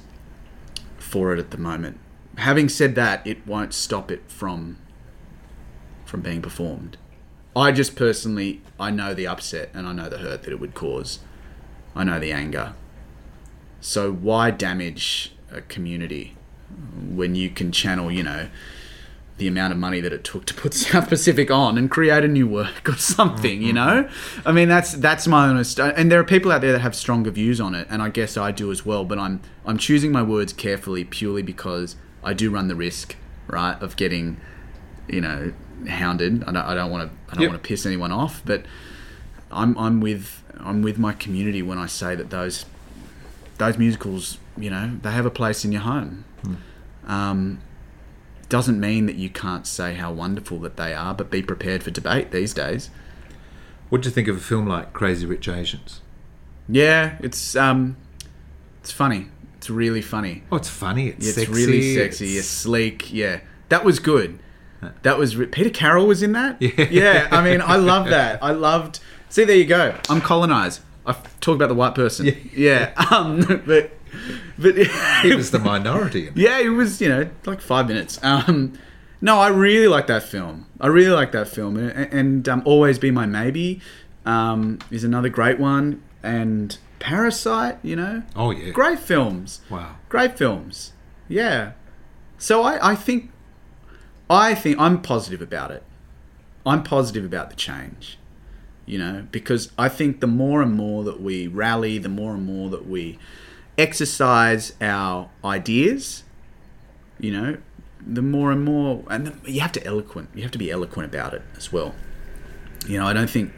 [0.97, 1.99] for it at the moment.
[2.37, 4.77] Having said that, it won't stop it from
[6.05, 6.95] from being performed.
[7.59, 10.73] I just personally I know the upset and I know the hurt that it would
[10.73, 11.19] cause.
[11.95, 12.73] I know the anger.
[13.81, 16.35] So why damage a community
[17.09, 18.49] when you can channel, you know,
[19.37, 22.27] the amount of money that it took to put South Pacific on and create a
[22.27, 24.07] new work or something, you know?
[24.45, 25.79] I mean, that's that's my honest.
[25.79, 28.37] And there are people out there that have stronger views on it, and I guess
[28.37, 29.05] I do as well.
[29.05, 33.15] But I'm I'm choosing my words carefully purely because I do run the risk,
[33.47, 34.39] right, of getting,
[35.07, 35.53] you know,
[35.87, 36.43] hounded.
[36.43, 37.51] I don't I don't want to I don't Yep.
[37.51, 38.65] want to piss anyone off, but
[39.51, 42.65] I'm I'm with I'm with my community when I say that those
[43.57, 46.23] those musicals, you know, they have a place in your home.
[47.07, 47.59] Um,
[48.47, 51.91] doesn't mean that you can't say how wonderful that they are, but be prepared for
[51.91, 52.89] debate these days.
[53.89, 56.01] What do you think of a film like Crazy Rich Asians?
[56.67, 57.97] Yeah, it's um,
[58.81, 59.27] it's funny.
[59.57, 60.43] It's really funny.
[60.51, 61.09] Oh, it's funny.
[61.09, 61.51] It's, It's sexy.
[61.51, 62.25] really sexy.
[62.25, 63.11] it's- It's sleek.
[63.11, 64.39] Yeah, that was good.
[65.01, 66.61] That was re- Peter Carroll was in that.
[66.61, 66.87] Yeah.
[66.89, 67.27] yeah.
[67.31, 68.41] I mean, I love that.
[68.43, 68.99] I loved.
[69.29, 69.95] See, there you go.
[70.09, 70.81] I'm colonized.
[71.05, 72.27] I talked about the white person.
[72.27, 72.33] Yeah.
[72.53, 73.05] Yeah.
[73.11, 73.91] Um, but
[74.57, 74.75] but
[75.23, 76.27] He was the minority.
[76.27, 76.33] In.
[76.35, 78.19] Yeah, it was, you know, like five minutes.
[78.23, 78.77] Um,
[79.21, 80.65] no, I really like that film.
[80.79, 81.77] I really like that film.
[81.77, 83.81] And, and um, Always Be My Maybe
[84.25, 86.01] um, is another great one.
[86.23, 88.71] And Parasite, you know, Oh yeah.
[88.71, 89.61] great films.
[89.69, 89.95] Wow.
[90.09, 90.93] Great films.
[91.27, 91.73] Yeah.
[92.37, 93.31] So I, I think,
[94.29, 95.83] I think I'm positive about it.
[96.65, 98.17] I'm positive about the change.
[98.85, 102.45] You know, because I think the more and more that we rally, the more and
[102.45, 103.19] more that we
[103.77, 106.23] exercise our ideas,
[107.19, 107.57] you know,
[108.05, 110.29] the more and more, and the, you have to eloquent.
[110.33, 111.93] You have to be eloquent about it as well.
[112.87, 113.53] You know, I don't think.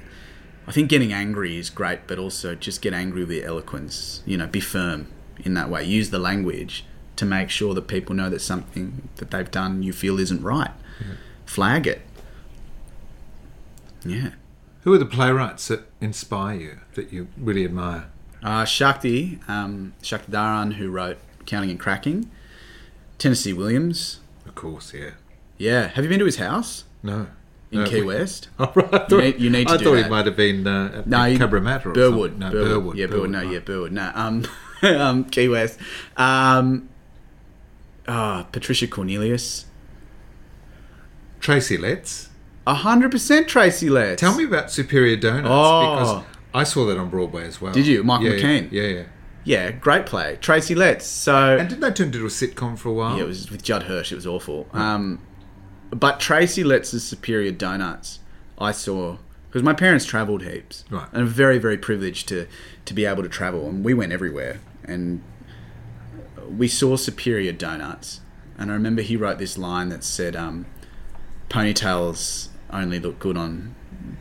[0.67, 4.21] I think getting angry is great, but also just get angry with your eloquence.
[4.25, 5.07] You know, be firm
[5.39, 5.83] in that way.
[5.83, 6.85] Use the language
[7.21, 10.71] to make sure that people know that something that they've done you feel isn't right.
[11.45, 12.01] Flag it.
[14.03, 14.31] Yeah.
[14.81, 18.05] Who are the playwrights that inspire you that you really admire?
[18.43, 22.29] Uh, Shakthi, um, Shakthidharan, who wrote Counting and Cracking.
[23.19, 24.19] Tennessee Williams.
[24.47, 25.11] Of course, yeah.
[25.59, 25.89] Yeah.
[25.89, 27.27] Have you been to his house No.
[27.69, 28.49] in No, Key we- West?
[28.59, 28.85] Oh, right.
[28.91, 30.03] I thought, You need- you need to I thought that.
[30.05, 32.31] he might have been uh, at No, you- Cabramatta or Burwood.
[32.31, 32.39] something.
[32.39, 32.69] No, Burwood.
[32.71, 32.97] Burwood.
[32.97, 33.29] Yeah, Burwood.
[33.29, 33.91] No, yeah, Burwood.
[33.91, 34.47] No, um,
[34.81, 35.77] um, Key West.
[36.17, 36.89] Um,
[38.11, 39.65] ah, Patricia Cornelius.
[41.39, 42.29] Tracy Letts.
[42.67, 44.19] A hundred percent Tracy Letts.
[44.19, 45.95] Tell me about Superior Donuts Oh.
[45.95, 47.73] because I saw that on Broadway as well.
[47.73, 48.03] Did you?
[48.03, 48.71] Michael yeah, McKean?
[48.71, 49.03] Yeah, yeah.
[49.43, 50.37] Yeah, great play.
[50.39, 51.07] Tracy Letts.
[51.07, 53.17] So And didn't they turn into a sitcom for a while?
[53.17, 54.11] Yeah, it was with Judd Hirsch.
[54.11, 54.67] It was awful.
[54.71, 55.19] Um,
[55.89, 58.19] but Tracy Letts' Superior Donuts,
[58.59, 59.17] I saw
[59.49, 61.07] because my parents travelled heaps, Right.
[61.11, 62.47] and I'm very, very privileged to
[62.85, 65.21] to be able to travel, and we went everywhere, and
[66.57, 68.21] we saw Superior Donuts,
[68.57, 70.65] and I remember he wrote this line that said, um,
[71.49, 73.75] "Ponytails only look good on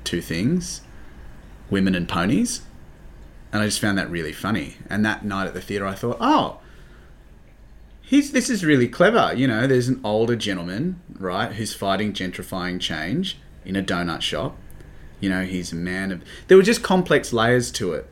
[0.04, 0.80] two things:
[1.68, 2.62] women and ponies."
[3.52, 4.76] And I just found that really funny.
[4.88, 6.60] And that night at the theatre, I thought, oh,
[8.00, 9.32] he's this is really clever.
[9.34, 14.56] You know, there's an older gentleman, right, who's fighting gentrifying change in a donut shop.
[15.20, 16.22] You know, he's a man of.
[16.48, 18.09] There were just complex layers to it,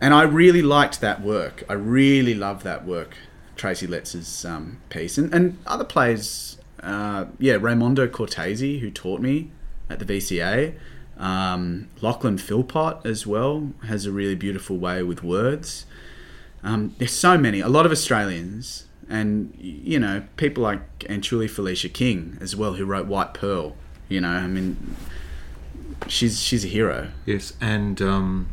[0.00, 1.64] and I really liked that work.
[1.68, 3.16] I really loved that work,
[3.56, 6.58] Tracy Letts' um, piece, and and other plays.
[6.82, 9.50] Uh, yeah, Raimondo Cortese, who taught me
[9.88, 10.74] at the VCA.
[11.16, 15.86] Um, Lachlan Philpott as well has a really beautiful way with words.
[16.62, 21.88] Um, there's so many, a lot of Australians, and you know people like Anchuli Felicia
[21.88, 23.76] King as well, who wrote White Pearl.
[24.08, 24.96] You know, I mean,
[26.08, 27.10] she's she's a hero.
[27.26, 28.48] Yes, and um,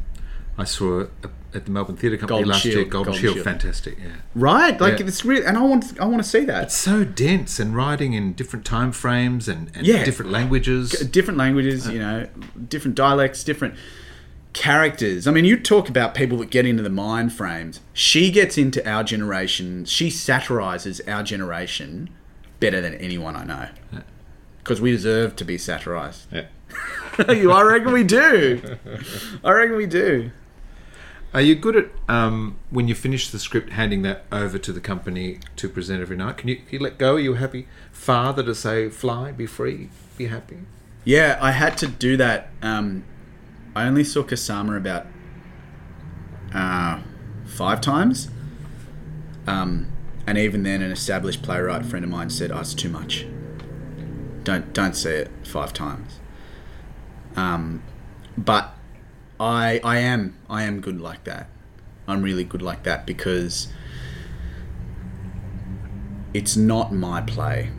[0.58, 1.10] I saw it
[1.54, 2.74] at the Melbourne Theatre Company Golden last year.
[2.76, 3.46] Shield, Golden, Golden Shield, Shield.
[3.46, 3.98] fantastic.
[4.00, 5.08] Yeah, Right, like Yeah.
[5.08, 6.64] it's real, and I want I want to see that.
[6.64, 10.04] it's so dense and writing in different time frames and, and Yeah.
[10.04, 10.92] different languages.
[10.92, 11.92] different languages, uh.
[11.92, 12.28] you know,
[12.70, 13.74] different dialects, different
[14.54, 15.28] characters.
[15.28, 17.80] I mean, you talk about people that get into the mind frames.
[17.94, 19.86] She gets into our generation.
[19.86, 22.10] She satirizes our generation
[22.60, 23.68] better than anyone I know.
[24.60, 26.28] Because we deserve to be satirized.
[26.32, 26.46] Yeah.
[27.18, 28.62] I reckon we do.
[29.44, 30.32] I reckon we do.
[31.34, 34.82] Are you good at um, when you finish the script, handing that over to the
[34.82, 36.38] company to present every night?
[36.38, 37.16] Can you, can you let go?
[37.16, 40.60] Are you happy father to say, "Fly, be free, be happy"?
[41.06, 42.50] Yeah, I had to do that.
[42.62, 43.06] Um,
[43.76, 45.08] I only saw Kasama about
[46.54, 47.00] uh,
[47.46, 48.30] five times.
[49.48, 49.88] Um,
[50.28, 53.26] and even then, an established playwright friend of mine said, "Oh, it's too much.
[54.44, 56.20] Don't don't see it five times."
[57.38, 57.84] Um,
[58.38, 58.76] but
[59.42, 61.50] I I am I am good like that.
[62.08, 63.70] I'm really good like that because
[66.34, 67.72] it's not my play.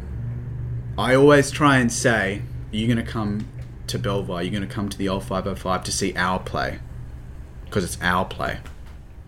[0.99, 3.49] I always try and say, you're going to come
[3.87, 6.81] to Belvoir, you're going to come to the old 505 to see our play.
[7.65, 8.59] Because it's our play.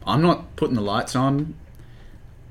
[0.06, 1.54] I'm not putting the lights on.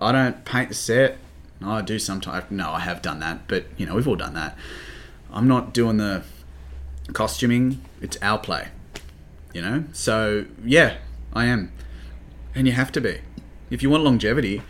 [0.01, 1.17] I don't paint the set.
[1.63, 2.49] I do sometimes.
[2.49, 3.47] No, I have done that.
[3.47, 4.57] But, you know, we've all done that.
[5.31, 6.23] I'm not doing the
[7.13, 7.81] costuming.
[8.01, 8.69] It's our play.
[9.54, 9.86] You know?
[9.93, 10.97] So, yeah,
[11.32, 11.72] I am.
[12.56, 13.20] And you have to be.
[13.70, 14.62] If you want longevity,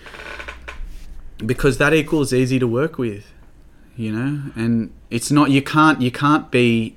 [1.46, 3.34] because that equals easy to work with
[3.96, 6.96] you know and it's not you can't you can't be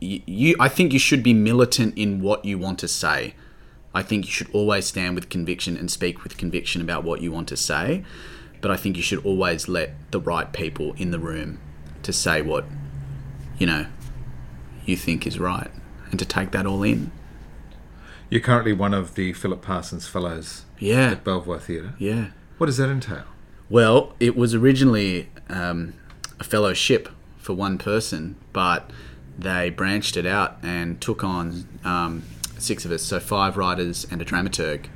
[0.00, 3.34] you, you i think you should be militant in what you want to say
[3.94, 7.32] i think you should always stand with conviction and speak with conviction about what you
[7.32, 8.04] want to say
[8.60, 11.58] but i think you should always let the right people in the room
[12.02, 12.64] to say what
[13.58, 13.86] you know
[14.84, 15.70] you think is right
[16.12, 17.10] and to take that all in
[18.30, 21.94] You're currently one of the Philip Parsons Fellows yeah at Belvoir Theatre.
[21.98, 22.26] yeah
[22.58, 23.24] What does that entail?
[23.68, 25.94] Well, it was originally um,
[26.38, 27.08] a fellowship
[27.38, 28.90] for one person, but
[29.38, 32.22] they branched it out and took on um,
[32.58, 34.86] six of us, so five writers and a dramaturg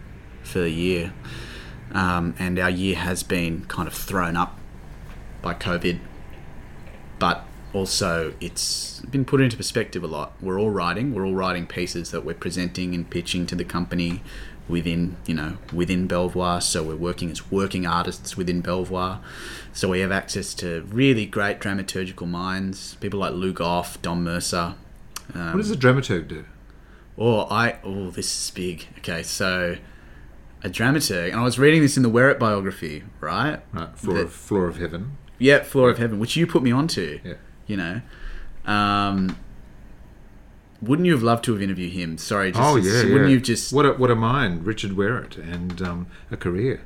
[0.42, 1.12] for the year.
[1.92, 4.58] Um, and our year has been kind of thrown up
[5.40, 5.98] by COVID,
[7.18, 10.32] but also it's been put into perspective a lot.
[10.40, 14.22] We're all writing, we're all writing pieces that we're presenting and pitching to the company
[14.68, 16.60] within, you know, within Belvoir.
[16.60, 19.20] So we're working as working artists within Belvoir.
[19.72, 24.74] So we have access to really great dramaturgical minds, people like Lou Gough, Don Mercer.
[25.34, 26.44] Um, What does a dramaturg do?
[27.18, 28.86] Oh, I oh this is big.
[28.98, 29.76] Okay, so
[30.62, 33.60] a dramaturg, and I was reading this in the Wherrett biography, right?
[33.72, 35.16] Right, floor The- of floor of heaven.
[35.38, 37.20] Yeah, Floor of Heaven, which you put me onto.
[37.22, 37.34] Yeah.
[37.66, 38.00] You know,
[38.64, 39.36] um,
[40.82, 42.18] wouldn't you have loved to have interviewed him?
[42.18, 43.28] Sorry, just, oh yeah, wouldn't yeah.
[43.28, 46.80] you have just what a what a mind, Richard Wherrett, and um, a career.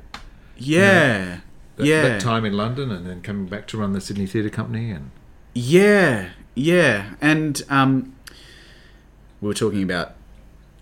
[0.57, 1.39] yeah,
[1.75, 4.49] That, yeah, that time in London, and then coming back to run the Sydney Theatre
[4.49, 5.11] Company, and
[5.53, 8.15] yeah, yeah, and um,
[9.39, 10.15] we were talking about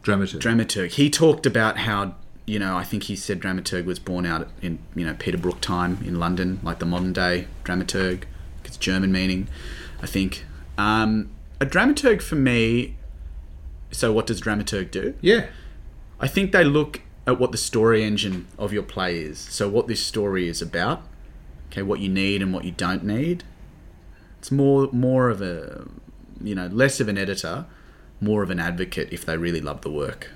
[0.03, 0.39] Dramaturg.
[0.39, 0.91] dramaturg.
[0.91, 4.79] He talked about how you know I think he said dramaturg was born out in
[4.95, 8.23] you know Peter Brook time in London, like the modern day dramaturg.
[8.65, 9.47] It's German meaning,
[10.01, 10.45] I think.
[10.77, 11.29] Um,
[11.59, 12.95] a dramaturg for me.
[13.91, 15.15] So what does dramaturg do?
[15.21, 15.47] yeah.
[16.21, 19.39] I think they look at what the story engine of your play is.
[19.39, 21.01] So what this story is about.
[21.67, 23.43] Okay, what you need and what you don't need.
[24.37, 25.87] It's more more of a
[26.41, 27.65] you know, less of an editor,
[28.21, 30.31] more of an advocate if they really love the work.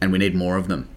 [0.00, 0.88] And we need more of them.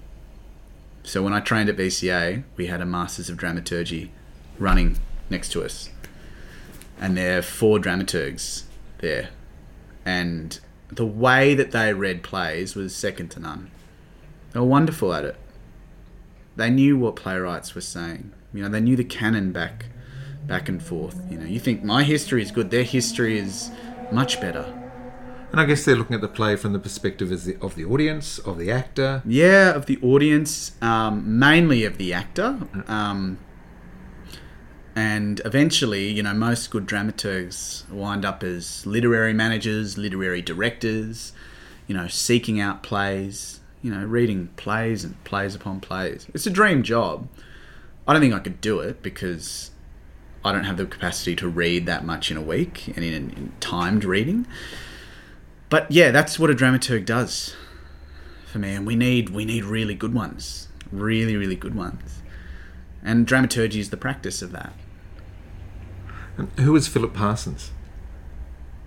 [1.04, 4.12] So when I trained at VCA, we had a Masters of Dramaturgy
[4.60, 4.98] running
[5.30, 5.90] next to us.
[7.00, 8.64] And there are four dramaturgs
[9.00, 9.30] there.
[10.06, 13.70] And the way that they read plays was second to none.
[14.52, 15.36] They were wonderful at it.
[16.56, 18.32] They knew what playwrights were saying.
[18.54, 19.86] You know, they knew the canon back
[20.48, 21.22] back and forth.
[21.30, 23.70] You know, you think my history is good, their history is
[24.12, 24.74] much better.
[25.52, 27.86] And I guess they're looking at the play from the perspective of the, of the
[27.86, 29.22] audience, of the actor.
[29.26, 32.60] Yeah, of the audience, um, mainly of the actor.
[32.88, 33.38] Um,
[34.98, 41.34] and eventually, you know, most good dramaturgs wind up as literary managers, literary directors,
[41.86, 46.26] you know, seeking out plays, you know, reading plays and plays upon plays.
[46.34, 47.28] It's a dream job.
[48.08, 49.70] I don't think I could do it because
[50.44, 53.54] I don't have the capacity to read that much in a week and in, in
[53.60, 54.48] timed reading.
[55.70, 57.56] But yeah, that's what a dramaturg does
[58.48, 62.24] for me, and we need we need really good ones, really really good ones.
[63.04, 64.74] And dramaturgy is the practice of that.
[66.38, 67.72] And who was Philip Parsons?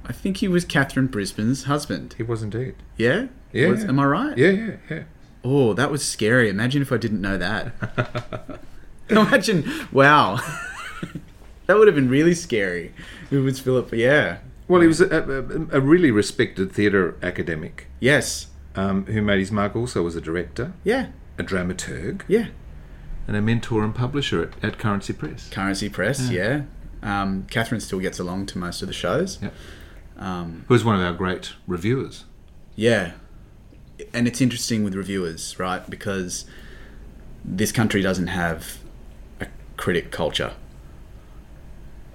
[0.06, 2.14] I think he was Katharine Brisbane's husband.
[2.16, 2.74] He was indeed.
[2.96, 3.88] Yeah, Yeah, Was- yeah.
[3.88, 4.38] am I right?
[4.38, 5.02] Yeah, yeah, yeah.
[5.44, 6.48] Oh, that was scary.
[6.48, 8.60] Imagine if I didn't know that.
[9.08, 10.36] Imagine, wow,
[11.66, 12.92] that would have been really scary.
[13.30, 13.92] It was Philip.
[13.92, 14.38] Yeah.
[14.68, 18.46] Well, he was a, a, a really respected theatre academic Yes.
[18.76, 21.08] um, who made his mark also as a director, Yeah.
[21.38, 22.48] a dramaturg, Yeah.
[23.26, 25.48] and a mentor and publisher at, at Currency Press.
[25.50, 26.30] Currency Press.
[26.30, 26.62] Yeah.
[27.02, 29.38] Um, Katharine still gets along to most of the shows.
[29.42, 29.54] Yep.
[30.18, 32.24] Um, Who was one of our great reviewers.
[32.76, 33.12] Yeah.
[34.12, 35.88] And it's interesting with reviewers, right?
[35.88, 36.44] Because
[37.44, 38.78] this country doesn't have
[39.40, 39.46] a
[39.76, 40.52] critic culture.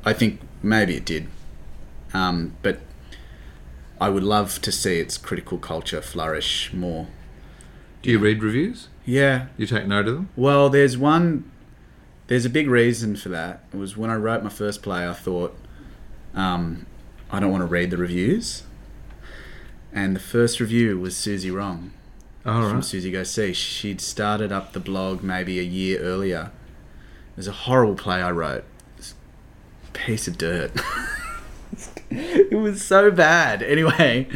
[0.03, 1.27] I think maybe it did.
[2.13, 2.79] Um, but
[3.99, 7.07] I would love to see its critical culture flourish more.
[8.01, 8.89] Do you read reviews?
[9.05, 9.47] Yeah.
[9.57, 10.29] You take note of them?
[10.35, 11.51] Well, there's one.
[12.27, 13.63] There's a big reason for that.
[13.73, 15.07] It was when I wrote my first play.
[15.07, 15.55] I thought,
[16.33, 16.85] um,
[17.31, 18.63] I don't want to read the reviews.
[19.93, 21.93] And the first review was Suzy Wrong
[22.45, 22.83] All from right.
[22.85, 23.53] Susie Go See.
[23.53, 26.51] She'd started up the blog maybe a year earlier.
[27.33, 28.65] It was a horrible play I wrote.
[29.93, 30.71] Piece of dirt.
[32.09, 33.63] it was so bad.
[33.63, 34.27] Anyway,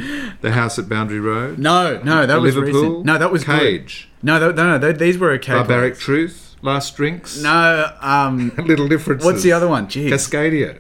[0.42, 1.60] The House at Boundary Road.
[1.60, 2.82] no, no, that was Liverpool.
[2.82, 3.06] recent.
[3.06, 3.60] No, that was good.
[3.60, 4.10] Cage.
[4.24, 5.54] No, th- no, no, th- these were okay.
[5.54, 6.04] Barbaric plays.
[6.04, 6.49] Truth.
[6.62, 7.42] Last Drinks.
[7.42, 9.26] No, um, Little differences.
[9.26, 9.88] what's the other one?
[9.88, 10.10] Jeez.
[10.10, 10.80] Cascadia.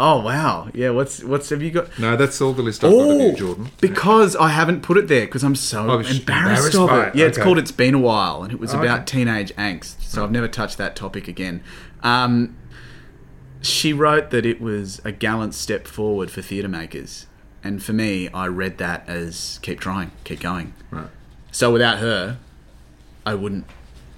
[0.00, 0.90] Oh wow, yeah.
[0.90, 1.98] What's what's have you got?
[1.98, 3.70] No, that's all the list I've got of Oh, you, Jordan.
[3.80, 7.08] because I haven't put it there because I'm so Oh, embarrassed, embarrassed of it.
[7.08, 9.18] it, Yeah, it's called "It's Been a While" and it was Oh, about okay.
[9.24, 10.00] teenage angst.
[10.02, 11.62] So I've never touched that topic again.
[12.04, 12.56] Um,
[13.60, 17.26] she wrote that it was a gallant step forward for theatre makers,
[17.64, 20.74] and for me, I read that as keep trying, keep going.
[20.92, 21.08] Right.
[21.50, 22.38] So without her,
[23.26, 23.64] I wouldn't.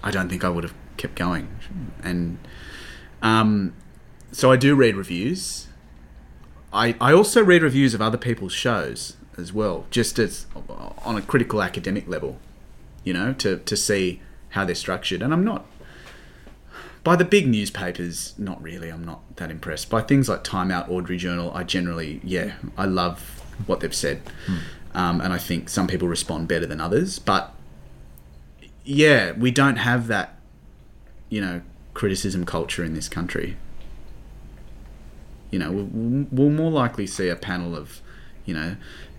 [0.04, 1.48] I don't think I would have kept going.
[2.02, 2.38] And
[3.22, 3.74] um,
[4.32, 5.68] so I do read reviews.
[6.72, 10.46] I I also read reviews of other people's shows as well, just as
[11.04, 12.38] on a critical academic level,
[13.02, 14.20] you know, to to see
[14.50, 15.22] how they're structured.
[15.22, 15.66] And I'm not
[17.02, 18.34] by the big newspapers.
[18.38, 18.90] Not really.
[18.90, 21.50] I'm not that impressed by things like Time Out, Audrey Journal.
[21.54, 24.20] I generally, yeah, I love what they've said,
[24.94, 27.18] um, and I think some people respond better than others.
[27.18, 27.54] But
[28.84, 30.34] yeah, we don't have that,
[31.30, 31.62] you know,
[31.94, 33.56] criticism culture in this country.
[35.50, 38.00] You know, we'll, we'll more likely see a panel of,
[38.44, 38.76] you know,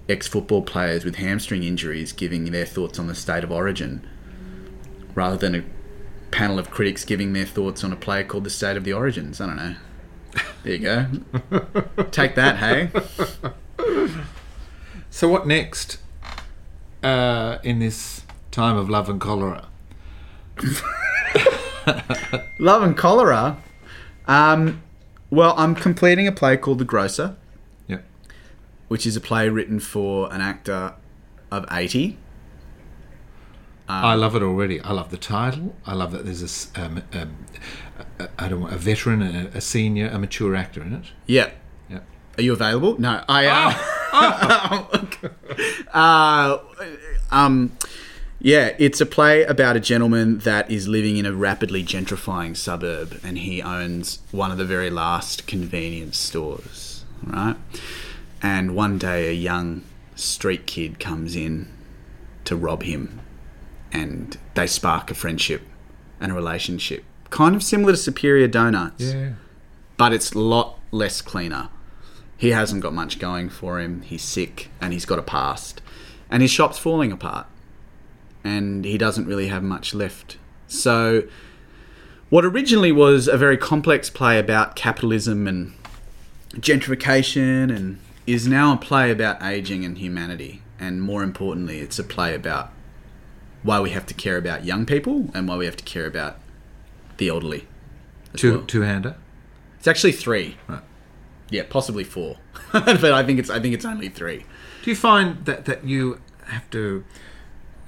[0.07, 4.07] ex-football players with hamstring injuries giving their thoughts on the state of origin,
[5.15, 5.63] rather than a
[6.31, 9.41] panel of critics giving their thoughts on a play called the State of the Origins.
[9.41, 9.75] I don't know.
[10.63, 11.07] There you go.
[12.11, 12.89] Take that, hey.
[15.09, 15.97] So what next
[17.03, 19.67] uh, in this time of love and cholera?
[22.59, 23.57] Love and Cholera.
[24.27, 24.81] Um,
[25.29, 27.35] well, I'm completing a play called The Grocer,
[27.87, 27.99] Yeah.
[28.87, 30.93] which is a play written for an actor
[31.51, 32.17] of 80.
[33.93, 34.79] I love it already.
[34.79, 35.75] I love the title.
[35.85, 37.35] I love that there's a, um, um,
[38.19, 41.05] a, I don't want, a veteran, a, a senior, a mature actor in it.
[41.27, 41.49] Yeah.
[41.89, 41.99] Yeah.
[42.37, 42.97] Are you available?
[43.01, 43.47] No, I.
[44.13, 44.85] Uh,
[45.93, 46.57] uh,
[47.31, 47.73] Um,
[48.41, 53.19] yeah, it's a play about a gentleman that is living in a rapidly gentrifying suburb,
[53.23, 57.55] and he owns one of the very last convenience stores, right?
[58.41, 59.83] And one day, a young
[60.15, 61.67] street kid comes in
[62.45, 63.21] to rob him,
[63.91, 65.61] and they spark a friendship
[66.19, 69.33] and a relationship, kind of similar to Superior Donuts Yeah.
[69.97, 71.69] but it's a lot less cleaner.
[72.37, 74.01] He hasn't got much going for him.
[74.01, 75.79] He's sick and he's got a past.
[76.29, 77.45] And his shop's falling apart.
[78.43, 80.37] And he doesn't really have much left.
[80.67, 81.23] So,
[82.29, 85.73] what originally was a very complex play about capitalism and
[86.55, 90.61] gentrification and is now a play about aging and humanity.
[90.79, 92.71] And more importantly, it's a play about
[93.63, 96.37] why we have to care about young people and why we have to care about
[97.17, 97.67] the elderly.
[98.35, 98.63] Two well.
[98.65, 99.15] two hander.
[99.77, 100.57] It's actually three.
[100.67, 100.81] Right.
[101.49, 102.37] Yeah, possibly four,
[102.71, 104.45] but I think it's I think it's only three.
[104.83, 107.03] Do you find that that you have to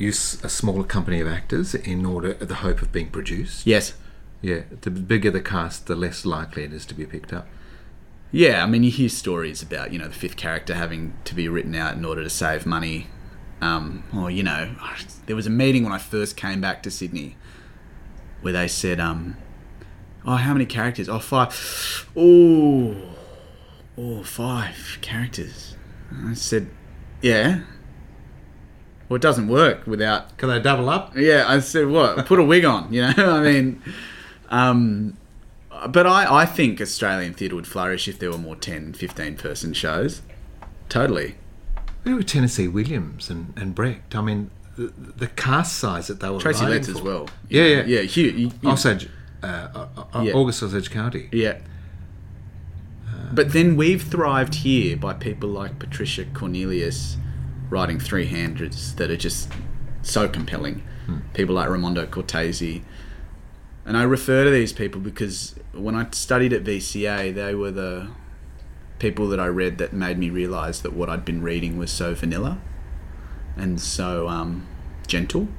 [0.04, 3.66] use a smaller company of actors in order the hope of being produced?
[3.66, 3.94] Yes.
[4.42, 4.62] Yeah.
[4.82, 7.48] The bigger the cast, the less likely it is to be picked up.
[8.32, 11.48] Yeah, I mean you hear stories about you know the fifth character having to be
[11.48, 13.08] written out in order to save money.
[13.62, 14.76] Um, or you know,
[15.28, 17.38] there was a meeting when I first came back to Sydney
[18.42, 19.38] where they said, um,
[20.26, 21.08] "Oh, how many characters?
[21.08, 22.10] Oh, five.
[22.18, 22.96] Oh,
[24.00, 25.76] oh, five characters."
[26.10, 26.72] And I said,
[27.22, 27.62] "Yeah."
[29.10, 31.16] Well, it doesn't work without Can they double up?
[31.16, 32.26] Yeah, I said, what?
[32.26, 33.14] Put a wig on, you know?
[33.18, 33.82] I mean,
[34.50, 35.18] um,
[35.90, 39.74] but I, I think Australian theatre would flourish if there were more 10, 15 person
[39.74, 40.22] shows.
[40.90, 41.36] Totally.
[42.06, 44.16] Who were Tennessee Williams and, and Brecht?
[44.16, 47.28] I mean, the, the cast size that they were Tracy Letts as well.
[47.50, 47.84] Yeah, yeah.
[47.84, 48.36] Yeah, huge.
[48.36, 49.10] You- you- Osage,
[49.44, 50.34] uh, uh, uh, Yeah.
[50.34, 51.30] August Osage County.
[51.32, 51.58] Yeah.
[53.32, 57.18] But then we've thrived here by people like Patricia Cornelius
[57.70, 59.50] writing three handers that are just
[60.02, 60.84] so compelling.
[61.34, 62.84] People like Raimondo Cortese.
[63.86, 68.10] And I refer to these people because when I studied at VCA, they were the
[69.00, 72.14] people that I read that made me realise that what I'd been reading was so
[72.16, 72.60] vanilla
[73.58, 74.66] and so um,
[75.08, 75.50] gentle.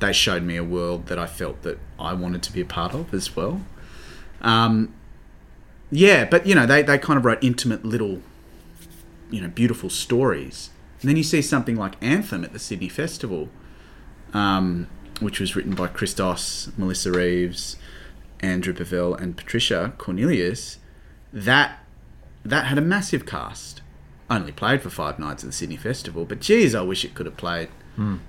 [0.00, 2.94] They showed me a world that I felt that I wanted to be a part
[2.94, 3.60] of as well.
[4.40, 4.94] Um,
[5.90, 8.22] yeah, but you know, they, they kind of wrote intimate little,
[9.30, 10.70] you know, beautiful stories.
[11.00, 13.48] And then you see something like Anthem at the Sydney Festival,
[14.34, 14.88] um,
[15.20, 17.76] which was written by Christos, Melissa Reeves,
[18.40, 20.78] Andrew Bovell, and Patricia Cornelius.
[21.32, 21.80] That
[22.44, 23.82] that had a massive cast.
[24.30, 27.26] Only played for five nights at the Sydney Festival, but geez, I wish it could
[27.26, 27.68] have played.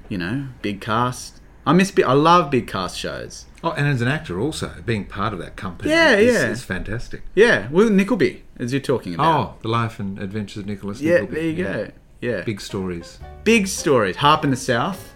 [0.09, 1.39] You know, big cast.
[1.63, 1.93] I miss.
[2.03, 3.45] I love big cast shows.
[3.63, 6.49] Oh, and as an actor also, being part of that company Yeah, is, yeah.
[6.49, 7.21] is fantastic.
[7.35, 9.39] Yeah, well, Nickleby, as you're talking about.
[9.39, 11.33] Oh, the life and adventures of Nicholas yeah, Nickleby.
[11.35, 11.73] there you Yeah.
[11.73, 11.91] go.
[12.21, 13.19] Yeah, Big stories.
[13.43, 14.15] big stories.
[14.17, 15.13] Harp in the South.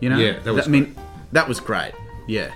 [0.00, 0.18] You know.
[0.18, 0.94] Yeah, that was I mean,
[1.32, 1.92] that was great.
[2.26, 2.50] Yeah.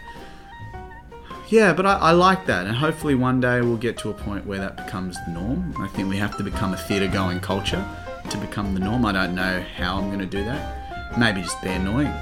[1.48, 4.46] Yeah, but I, I like that, and hopefully one day we'll get to a point
[4.46, 5.74] where that becomes the norm.
[5.78, 7.86] I think we have to become a theatre-going culture
[8.30, 9.04] to become the norm.
[9.04, 11.18] I don't know how I'm going to do that.
[11.18, 12.12] Maybe just be annoying.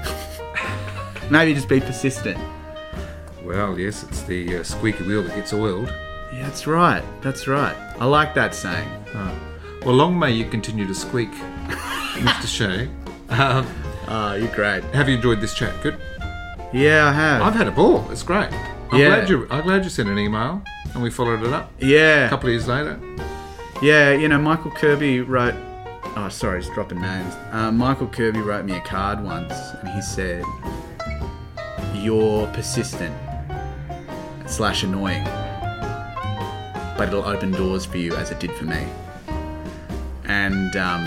[1.31, 2.37] Maybe just be persistent.
[3.43, 5.87] Well, yes, it's the uh, squeaky wheel that gets oiled.
[6.33, 7.03] Yeah, that's right.
[7.21, 7.75] That's right.
[7.99, 8.89] I like that saying.
[9.85, 11.31] Well, long may you continue to squeak,
[12.15, 12.47] Mr.
[12.47, 12.87] Shea.
[13.29, 13.67] Um,
[14.07, 14.83] Ah, you're great.
[14.93, 15.73] have you enjoyed this chat?
[15.81, 15.97] Good.
[16.71, 17.41] Yeah, I have.
[17.41, 18.05] I've had a ball.
[18.11, 18.49] It's great.
[18.91, 19.07] I'm Yeah.
[19.07, 19.47] glad you.
[19.49, 20.61] I'm glad you sent an email
[20.93, 22.25] and we followed it up yeah.
[22.27, 22.99] a couple of years later.
[23.81, 25.55] Yeah, you know, Michael Kirby wrote.
[26.15, 27.33] Oh, sorry, just dropping names.
[27.51, 30.43] Uh, Michael Kirby wrote me a card once, and he said,
[31.95, 33.15] "You're persistent
[34.45, 35.23] slash annoying,
[36.97, 38.85] but it'll open doors for you as it did for me."
[40.25, 41.05] And um,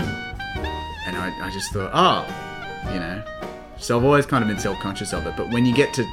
[1.07, 3.23] and I, I just thought, oh, you know.
[3.77, 6.05] So I've always kind of been self-conscious of it, but when you get to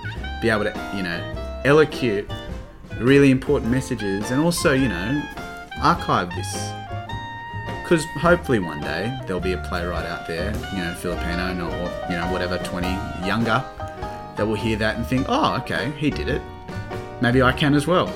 [0.42, 2.30] be able to, you know, elocute
[2.98, 5.22] really important messages and also, you know,
[5.82, 6.72] archive this.
[7.82, 12.16] Because hopefully one day there'll be a playwright out there, you know, Filipino or, you
[12.16, 12.86] know, whatever, 20
[13.26, 13.64] younger,
[14.36, 16.42] that will hear that and think, oh, okay, he did it.
[17.20, 18.12] Maybe I can as well.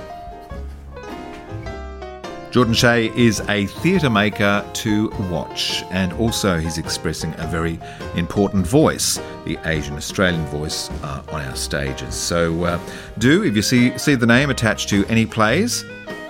[2.58, 7.78] Jordan Shea is a theatre maker to watch, and also he's expressing a very
[8.16, 12.16] important voice, the Asian Australian voice, uh, on our stages.
[12.16, 12.80] So, uh,
[13.18, 15.84] do if you see see the name attached to any plays,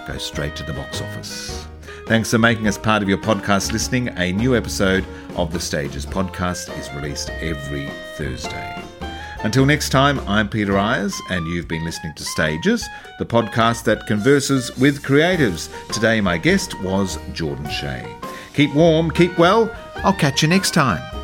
[0.07, 1.67] go straight to the box office.
[2.09, 4.09] Thanks for making us part of your podcast listening.
[4.19, 8.88] A new episode of the Stages podcast is released every Thursday.
[9.45, 12.85] Until next time, I'm Peter Eyers, and you've been listening to Stages,
[13.21, 15.69] the podcast that converses with creatives.
[15.93, 18.05] Today, my guest was Jordan Shea.
[18.55, 19.73] Keep warm, keep well.
[19.99, 21.18] I'll catch you next time.